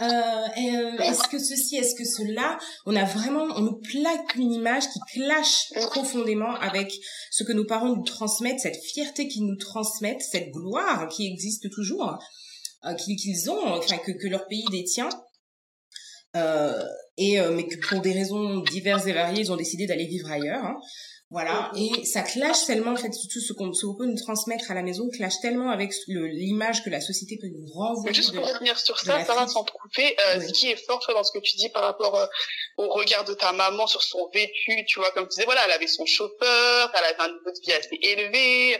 [0.00, 2.58] est-ce que ceci, est-ce que cela?
[2.86, 6.90] On a vraiment, on nous plaque une image qui clash profondément avec
[7.30, 11.70] ce que nos parents nous transmettent, cette fierté qu'ils nous transmettent, cette gloire qui existe
[11.70, 12.18] toujours,
[12.98, 15.10] qu'ils ont, enfin que, que leur pays détient.
[16.36, 16.82] Euh,
[17.18, 20.30] et euh, mais que pour des raisons diverses et variées, ils ont décidé d'aller vivre
[20.30, 20.64] ailleurs.
[20.64, 20.78] Hein.
[21.32, 24.82] Voilà, et ça clash tellement, en fait, tout ce qu'on peut nous transmettre à la
[24.82, 28.12] maison clash tellement avec l'image que la société peut nous renvoyer.
[28.14, 31.14] Juste pour revenir sur ça, Sarah, sans te couper, euh, ce qui est fort, toi,
[31.14, 32.26] dans ce que tu dis par rapport euh,
[32.76, 35.72] au regard de ta maman sur son vécu, tu vois, comme tu disais, voilà, elle
[35.72, 38.78] avait son chauffeur, elle avait un niveau de vie assez élevé,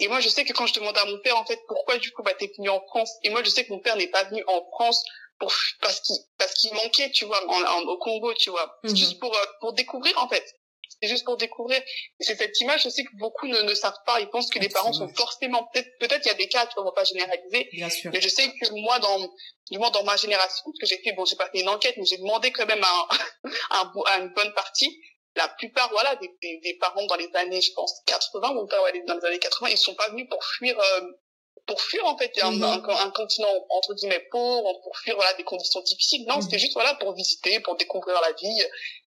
[0.00, 2.10] et moi, je sais que quand je demande à mon père, en fait, pourquoi du
[2.10, 3.12] coup, bah, t'es venu en France?
[3.22, 5.04] Et moi, je sais que mon père n'est pas venu en France
[5.42, 8.78] pour parce qu'il parce qu'il manquait tu vois en, au Congo tu vois.
[8.84, 8.96] Mhm.
[8.96, 10.44] juste pour euh, pour découvrir en fait.
[11.00, 11.82] C'est juste pour découvrir.
[12.20, 14.20] C'est cette image aussi que beaucoup ne, ne savent pas.
[14.20, 16.74] Ils pensent que les parents sont forcément peut-être peut-être il y a des cas tu
[16.74, 17.68] vois on va pas généraliser.
[17.72, 18.10] Bien sûr.
[18.12, 19.18] mais je sais que moi dans
[19.70, 21.96] du moins dans ma génération ce que j'ai fait bon j'ai pas fait une enquête
[21.96, 23.08] mais j'ai demandé quand même à,
[23.70, 24.96] un, à une bonne partie.
[25.34, 28.82] La plupart voilà des, des, des, parents dans les années je pense 80 mon père
[28.82, 31.00] ouais, dans les années 80 ils sont pas venus pour fuir euh,
[31.66, 32.90] pour fuir en fait un, mm-hmm.
[32.90, 36.42] un, un, continent entre guillemets pauvre pour fuir voilà des conditions difficiles non mm-hmm.
[36.42, 38.62] c'était juste voilà pour visiter pour découvrir la vie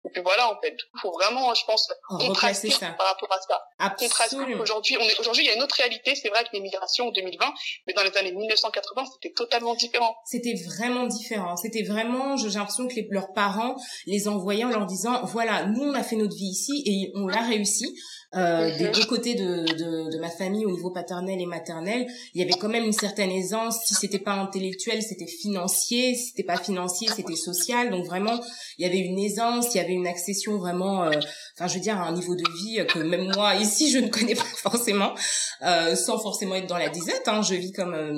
[0.04, 3.62] et puis voilà, en fait, il faut vraiment, je pense, contraster par rapport à ça.
[3.78, 4.60] Absolument.
[4.60, 6.16] Aujourd'hui, on est, aujourd'hui, il y a une autre réalité.
[6.16, 7.54] C'est vrai que l'immigration en 2020,
[7.86, 10.16] mais dans les années 1980, c'était totalement différent.
[10.24, 11.56] C'était vraiment différent.
[11.56, 13.76] C'était vraiment, j'ai l'impression que les, leurs parents
[14.06, 17.28] les envoyaient en leur disant, voilà, nous, on a fait notre vie ici et on
[17.28, 17.96] l'a réussi.
[18.34, 22.40] Euh, des deux côtés de, de, de, ma famille au niveau paternel et maternel, il
[22.40, 23.84] y avait quand même une certaine aisance.
[23.84, 26.14] Si c'était pas intellectuel, c'était financier.
[26.14, 27.90] Si c'était pas financier, c'était social.
[27.90, 28.40] Donc vraiment,
[28.78, 31.10] il y avait une aisance, il y avait une accession vraiment, euh,
[31.56, 34.08] enfin je veux dire à un niveau de vie que même moi ici je ne
[34.08, 35.12] connais pas forcément,
[35.62, 37.28] euh, sans forcément être dans la disette.
[37.28, 38.12] Hein, je vis comme euh,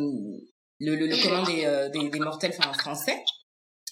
[0.80, 3.22] le, le, le commun des, euh, des, des mortels, enfin français.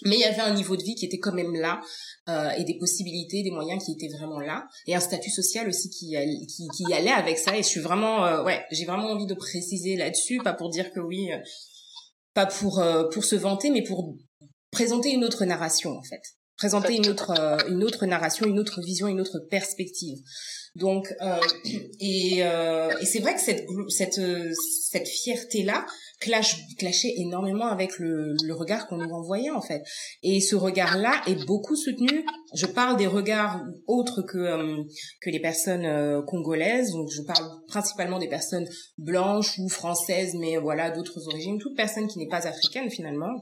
[0.05, 1.81] Mais il y avait un niveau de vie qui était quand même là
[2.29, 5.91] euh, et des possibilités, des moyens qui étaient vraiment là et un statut social aussi
[5.91, 6.15] qui
[6.49, 7.57] qui, qui allait avec ça.
[7.57, 10.93] Et je suis vraiment euh, ouais, j'ai vraiment envie de préciser là-dessus, pas pour dire
[10.93, 11.31] que oui,
[12.35, 12.83] pas pour
[13.13, 14.17] pour se vanter, mais pour
[14.71, 16.23] présenter une autre narration en fait
[16.63, 20.19] présenter une autre euh, une autre narration, une autre vision, une autre perspective.
[20.77, 21.41] Donc euh,
[22.01, 24.21] et, euh, et c'est vrai que cette cette
[24.91, 25.85] cette fierté là
[26.23, 29.83] clash clashait énormément avec le, le regard qu'on nous renvoyait en fait.
[30.23, 32.25] Et ce regard là est beaucoup soutenu.
[32.55, 34.77] Je parle des regards autres que
[35.21, 36.93] que les personnes congolaises.
[36.93, 38.69] Donc je parle principalement des personnes
[38.99, 41.59] blanches ou françaises, mais voilà d'autres origines.
[41.59, 43.33] Toute personne qui n'est pas africaine finalement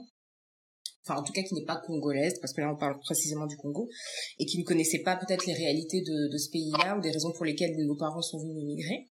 [1.07, 3.57] enfin en tout cas qui n'est pas congolaise, parce que là on parle précisément du
[3.57, 3.89] Congo,
[4.39, 7.33] et qui ne connaissait pas peut-être les réalités de, de ce pays-là ou des raisons
[7.33, 9.09] pour lesquelles nos parents sont venus immigrer,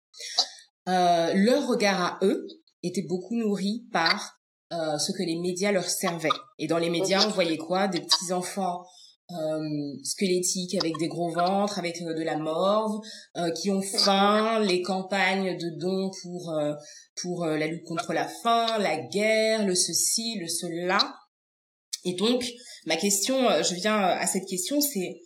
[0.88, 2.46] euh, leur regard à eux
[2.82, 4.38] était beaucoup nourri par
[4.72, 6.28] euh, ce que les médias leur servaient.
[6.58, 7.88] Et dans les médias, on voyait quoi?
[7.88, 8.84] Des petits enfants
[9.30, 13.00] euh, squelettiques avec des gros ventres, avec euh, de la morve,
[13.36, 16.74] euh, qui ont faim, les campagnes de dons pour euh,
[17.20, 20.98] pour la lutte contre la faim, la guerre, le ceci, le cela
[22.04, 22.46] Et donc,
[22.86, 25.20] ma question, je viens à cette question, c'est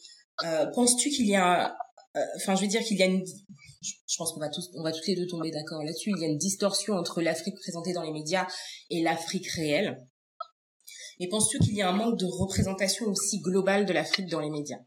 [0.74, 1.76] penses-tu qu'il y a,
[2.36, 3.22] enfin, je veux dire qu'il y a une,
[3.82, 6.10] je pense qu'on va tous, on va tous les deux tomber d'accord là-dessus.
[6.10, 8.46] Il y a une distorsion entre l'Afrique présentée dans les médias
[8.90, 9.98] et l'Afrique réelle.
[11.18, 14.50] Et penses-tu qu'il y a un manque de représentation aussi globale de l'Afrique dans les
[14.50, 14.78] médias?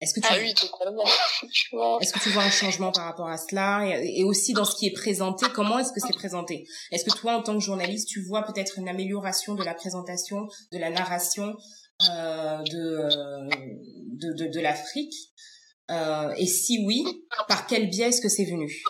[0.00, 1.04] Est-ce que tu ah oui, totalement.
[2.00, 3.86] est-ce que tu vois un changement par rapport à cela?
[4.02, 6.66] Et, aussi dans ce qui est présenté Comment est-ce que c'est présenté?
[6.92, 10.48] Est-ce que toi, en tant que journaliste, tu vois peut-être une amélioration de la présentation,
[10.72, 11.56] de la narration
[12.10, 13.48] euh, de, euh,
[14.12, 15.14] de, de, de l'Afrique?
[15.90, 17.04] Euh, Et si oui,
[17.48, 18.82] par quel biais est-ce que c'est venu?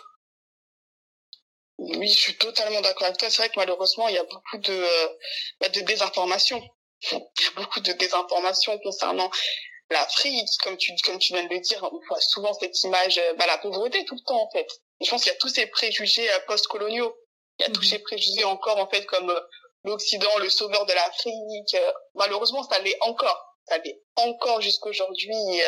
[1.77, 3.29] Oui, je suis totalement d'accord avec toi.
[3.29, 5.07] C'est vrai que malheureusement, il y a beaucoup de, euh,
[5.59, 6.61] bah, de désinformation.
[7.11, 9.29] Il y a beaucoup de désinformation concernant
[9.91, 11.87] l'Afrique, comme tu, comme tu viens de le dire.
[11.91, 14.67] On voit souvent cette image, euh, bah, la pauvreté tout le temps, en fait.
[15.01, 17.15] je pense qu'il y a tous ces préjugés post-coloniaux.
[17.59, 17.89] Il y a tous mhm.
[17.89, 19.31] ces préjugés encore, en fait, comme
[19.83, 21.77] l'Occident, le sauveur de l'Afrique.
[22.15, 23.55] Malheureusement, ça l'est encore.
[23.67, 25.61] Ça l'est encore jusqu'aujourd'hui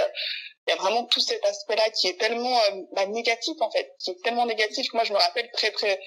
[0.70, 3.92] il y a vraiment tout cet aspect-là qui est tellement euh, bah, négatif en fait,
[4.00, 6.00] qui est tellement négatif que moi je me rappelle très très,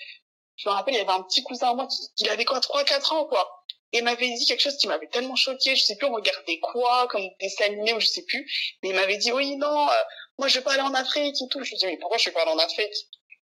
[0.56, 2.60] je me rappelle il y avait un petit cousin à moi qui, il avait quoi
[2.60, 5.82] trois quatre ans quoi, et il m'avait dit quelque chose qui m'avait tellement choqué, je
[5.84, 8.48] sais plus on regardait quoi comme des animés ou je sais plus,
[8.82, 10.02] mais il m'avait dit oui non, euh,
[10.38, 12.26] moi je vais pas aller en Afrique et tout, je lui dis mais pourquoi je
[12.26, 12.94] vais pas aller en Afrique?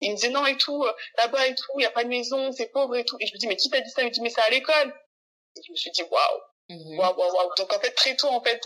[0.02, 2.10] Il me disait non et tout, euh, là-bas et tout, il y a pas de
[2.10, 3.16] maison, c'est pauvre et tout.
[3.22, 4.02] Et je me dis mais qui t'a dit ça?
[4.02, 4.94] Il me dit mais c'est à l'école.
[5.56, 7.00] Et je me suis dit waouh, mhm.
[7.00, 7.56] waouh, waouh, waouh.
[7.56, 8.62] Donc en fait très tôt en fait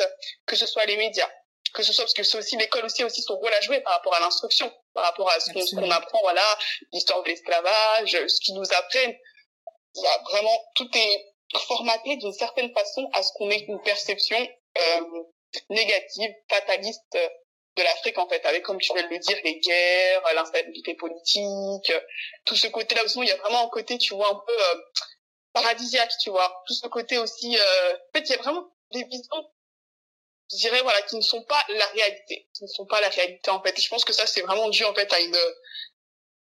[0.48, 1.30] que ce soit les médias,
[1.74, 3.94] que ce soit parce que c'est aussi l'école aussi aussi son rôle à jouer par
[3.94, 6.44] rapport à l'instruction, par rapport à ce qu'on apprend, voilà,
[6.94, 9.16] l'histoire de l'esclavage, ce qu'ils nous apprennent.
[9.96, 11.34] Il y a vraiment tout est
[11.68, 14.38] formaté d'une certaine façon à ce qu'on ait une perception
[14.78, 15.02] euh,
[15.70, 17.18] négative, fataliste
[17.78, 21.94] de l'Afrique en fait, avec comme tu viens de le dire, les guerres, l'instabilité politique,
[22.46, 23.20] tout ce côté-là aussi.
[23.20, 24.82] Il y a vraiment un côté, tu vois, un peu euh,
[25.54, 27.58] paradisiaque, tu vois, tout ce côté aussi.
[27.58, 29.50] Euh, en fait, il y a vraiment des visions
[30.52, 32.48] je dirais voilà qui ne sont pas la réalité.
[32.54, 33.78] Qui ne sont pas la réalité en fait.
[33.78, 35.38] Et je pense que ça c'est vraiment dû en fait à une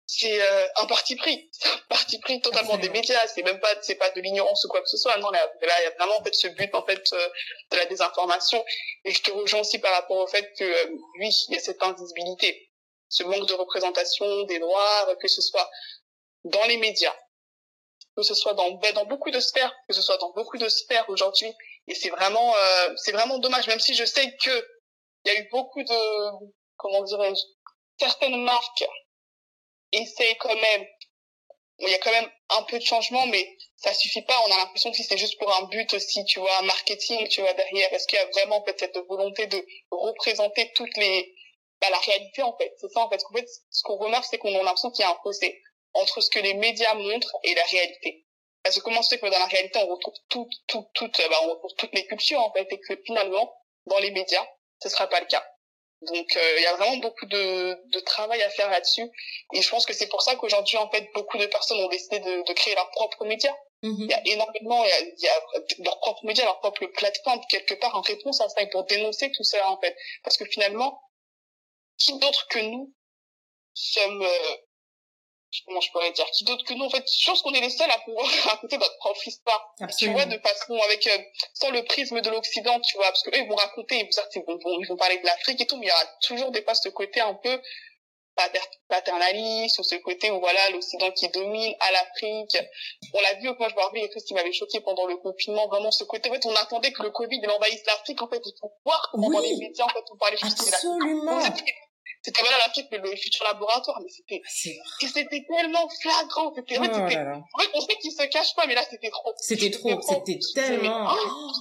[0.09, 1.49] c'est euh, un parti pris.
[1.51, 3.27] C'est un parti pris totalement des médias.
[3.27, 5.17] C'est même pas c'est pas de l'ignorance ou quoi que ce soit.
[5.17, 7.29] Non là il y a vraiment en fait ce but en fait euh,
[7.71, 8.63] de la désinformation.
[9.03, 11.59] Et je te rejoins aussi par rapport au fait que euh, oui il y a
[11.59, 12.67] cette invisibilité
[13.09, 15.69] ce manque de représentation des droits que ce soit
[16.43, 17.15] dans les médias
[18.15, 20.67] que ce soit dans ben, dans beaucoup de sphères que ce soit dans beaucoup de
[20.67, 21.53] sphères aujourd'hui
[21.87, 24.67] et c'est vraiment, euh, c'est vraiment dommage, même si je sais que
[25.25, 27.41] il y a eu beaucoup de, comment dirais-je,
[27.99, 28.85] certaines marques
[29.91, 30.85] essaient quand même.
[31.79, 34.39] Il y a quand même un peu de changement, mais ça suffit pas.
[34.47, 37.53] On a l'impression que c'est juste pour un but aussi, tu vois, marketing, tu vois,
[37.53, 37.93] derrière.
[37.93, 41.35] Est-ce qu'il y a vraiment, en fait, cette volonté de représenter toutes les,
[41.79, 42.73] bah, la réalité, en fait?
[42.77, 43.23] C'est ça, en fait.
[43.29, 45.61] En fait, ce qu'on remarque, c'est qu'on a l'impression qu'il y a un fossé
[45.93, 48.25] entre ce que les médias montrent et la réalité.
[48.67, 51.37] Parce que comment c'est que dans la réalité, on retrouve tout, tout, tout, euh, bah,
[51.43, 53.55] on retrouve toutes les cultures, en fait, et que finalement,
[53.85, 54.45] dans les médias,
[54.83, 55.45] ce sera pas le cas.
[56.01, 59.09] Donc, euh, il y a vraiment beaucoup de, de travail à faire là-dessus.
[59.53, 62.19] Et je pense que c'est pour ça qu'aujourd'hui, en fait, beaucoup de personnes ont décidé
[62.19, 63.55] de, de créer leurs propres médias.
[63.83, 64.03] Mm-hmm.
[64.03, 66.85] Il y a énormément, il y a, il y a leurs propres médias, leur propre
[66.87, 69.95] plateforme, quelque part, en réponse à ça, et pour dénoncer tout ça, en fait.
[70.23, 71.01] Parce que finalement,
[71.97, 72.93] qui d'autre que nous
[73.73, 74.55] sommes euh,
[75.65, 77.69] comment je pourrais dire, qui d'autre que nous, en fait, je pense qu'on est les
[77.69, 79.75] seuls à pouvoir raconter notre propre histoire.
[79.97, 81.17] Tu vois, de façon avec, euh,
[81.53, 84.59] sans le prisme de l'Occident, tu vois, parce que eux, ils vont raconter, ils vont,
[84.79, 86.89] ils vont parler de l'Afrique et tout, mais il y aura toujours des fois ce
[86.89, 87.61] côté un peu
[88.87, 92.57] paternaliste, ou ce côté où voilà, l'Occident qui domine à l'Afrique.
[93.13, 95.17] On l'a vu, moi je me rappelle, il y a qui m'avait choqué pendant le
[95.17, 98.27] confinement, vraiment ce côté, en fait, on attendait que le Covid, il envahisse l'Afrique, en
[98.27, 100.71] fait, il faut voir comment dans les médias, en fait, on parlait juste de
[101.41, 101.75] l'Afrique
[102.21, 106.99] c'était voilà l'Afrique mais le futur laboratoire mais c'était c'était tellement flagrant c'était oh c'était
[106.99, 109.33] en fait on sait qu'il se cache pas mais là c'était trop.
[109.37, 111.07] C'était trop c'était tellement.
[111.09, 111.51] oh,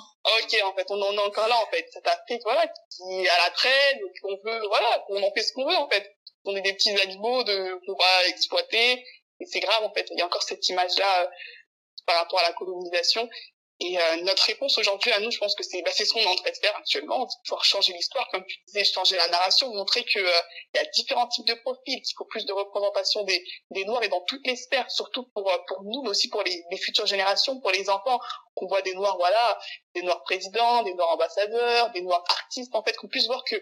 [0.42, 1.86] ok en fait on en est encore là en fait.
[1.92, 5.66] Cette Afrique voilà qui à la traîne qu'on veut voilà qu'on en fait ce qu'on
[5.68, 6.16] veut en fait.
[6.44, 9.04] On est des petits animaux de qu'on va exploiter
[9.40, 10.06] et c'est grave en fait.
[10.10, 11.26] Il y a encore cette image là euh,
[12.06, 13.28] par rapport à la colonisation
[13.78, 16.26] et euh, notre réponse aujourd'hui à nous, je pense que c'est bah, ce qu'on est
[16.26, 20.02] en train de faire actuellement, pouvoir changer l'histoire, comme tu disais, changer la narration, montrer
[20.02, 20.40] que euh,
[20.72, 24.02] il y a différents types de profils, qu'il faut plus de représentation des, des noirs
[24.02, 26.78] et dans toutes les sphères, surtout pour euh, pour nous, mais aussi pour les, les
[26.78, 28.18] futures générations, pour les enfants,
[28.54, 29.58] qu'on voit des noirs, voilà,
[29.94, 33.56] des noirs présidents, des noirs ambassadeurs, des noirs artistes, en fait, qu'on puisse voir que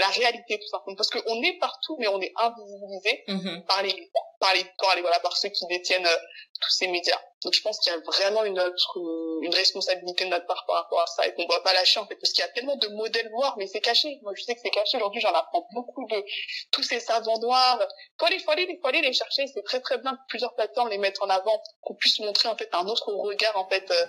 [0.00, 0.96] la réalité tout simplement.
[0.96, 3.64] Parce qu'on est partout mais on est invisibilisé mm-hmm.
[3.66, 6.16] par les par les par les voilà par ceux qui détiennent euh,
[6.60, 7.20] tous ces médias.
[7.44, 8.98] Donc je pense qu'il y a vraiment une autre
[9.42, 12.06] une responsabilité de notre part par rapport à ça et qu'on doit pas lâcher en
[12.06, 12.16] fait.
[12.16, 14.18] Parce qu'il y a tellement de modèles noirs mais c'est caché.
[14.22, 14.96] Moi je sais que c'est caché.
[14.96, 16.24] Aujourd'hui j'en apprends beaucoup de
[16.72, 17.80] tous ces savants noirs.
[18.18, 19.46] Faut aller faut aller faut aller les chercher.
[19.46, 22.68] C'est très très bien plusieurs plateformes les mettre en avant qu'on puisse montrer en fait
[22.72, 24.06] un autre regard en fait euh,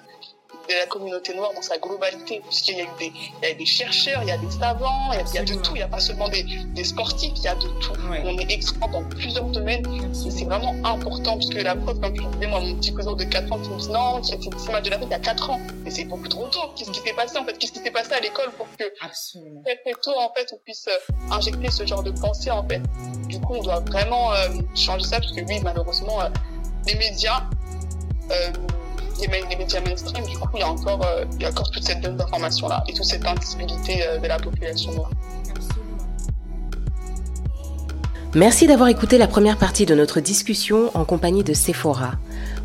[0.70, 4.22] la communauté noire dans sa globalité, puisqu'il y a des, il y a des chercheurs,
[4.24, 6.30] il y a des savants, il y a, de tout, il n'y a pas seulement
[6.30, 7.93] des, des, sportifs, il y a de tout.
[8.09, 12.22] On est expert dans plusieurs domaines, et c'est vraiment important, puisque la preuve, comme je
[12.22, 14.45] disais, moi, mon petit cousin de 4 ans qui me dit non, qui a fait
[14.45, 16.59] une match de l'Afrique il y a 4 ans, mais c'est beaucoup trop tôt.
[16.76, 17.57] Qu'est-ce qui s'est passé en fait?
[17.57, 19.62] Qu'est-ce qui s'est passé à l'école pour que Absolument.
[19.64, 22.82] très très tôt en fait on puisse euh, injecter ce genre de pensée en fait?
[23.28, 26.30] Du coup, on doit vraiment euh, changer ça, parce que oui, malheureusement, euh,
[26.88, 27.43] les médias
[28.32, 28.51] euh,
[29.20, 31.84] les, médias mainstream, du coup, il y a encore, euh, il y a encore toute
[31.84, 35.12] cette donne d'information-là et toute cette invisibilité euh, de la population noire.
[38.34, 42.14] Merci d'avoir écouté la première partie de notre discussion en compagnie de Sephora.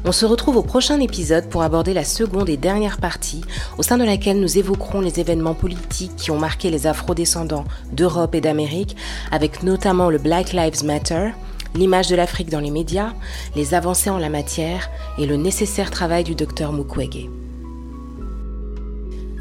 [0.05, 3.41] On se retrouve au prochain épisode pour aborder la seconde et dernière partie,
[3.77, 8.37] au sein de laquelle nous évoquerons les événements politiques qui ont marqué les afro-descendants d'Europe
[8.37, 8.97] et d'Amérique,
[9.33, 11.31] avec notamment le Black Lives Matter,
[11.77, 13.13] l'image de l'Afrique dans les médias,
[13.55, 17.29] les avancées en la matière et le nécessaire travail du docteur Mukwege.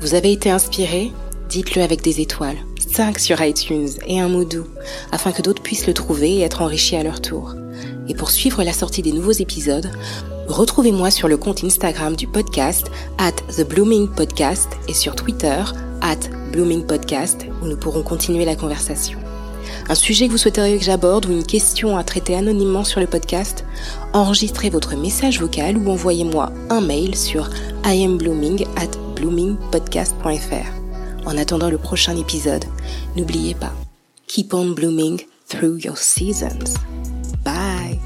[0.02, 1.12] Vous avez été inspiré?
[1.50, 2.58] Dites-le avec des étoiles,
[2.88, 4.68] 5 sur iTunes et un mot doux,
[5.12, 7.56] afin que d'autres puissent le trouver et être enrichis à leur tour.
[8.08, 9.90] Et pour suivre la sortie des nouveaux épisodes,
[10.48, 15.64] retrouvez-moi sur le compte Instagram du podcast at The Blooming Podcast et sur Twitter
[16.02, 16.20] at
[16.52, 19.25] Blooming Podcast où nous pourrons continuer la conversation
[19.88, 23.08] un sujet que vous souhaiteriez que j'aborde ou une question à traiter anonymement sur le
[23.08, 23.66] podcast,
[24.14, 27.50] enregistrez votre message vocal ou envoyez-moi un mail sur
[27.86, 31.28] iamblooming at bloomingpodcast.fr.
[31.28, 32.66] En attendant le prochain épisode,
[33.16, 33.74] n'oubliez pas,
[34.28, 36.76] keep on blooming through your seasons.
[37.44, 38.00] Bye!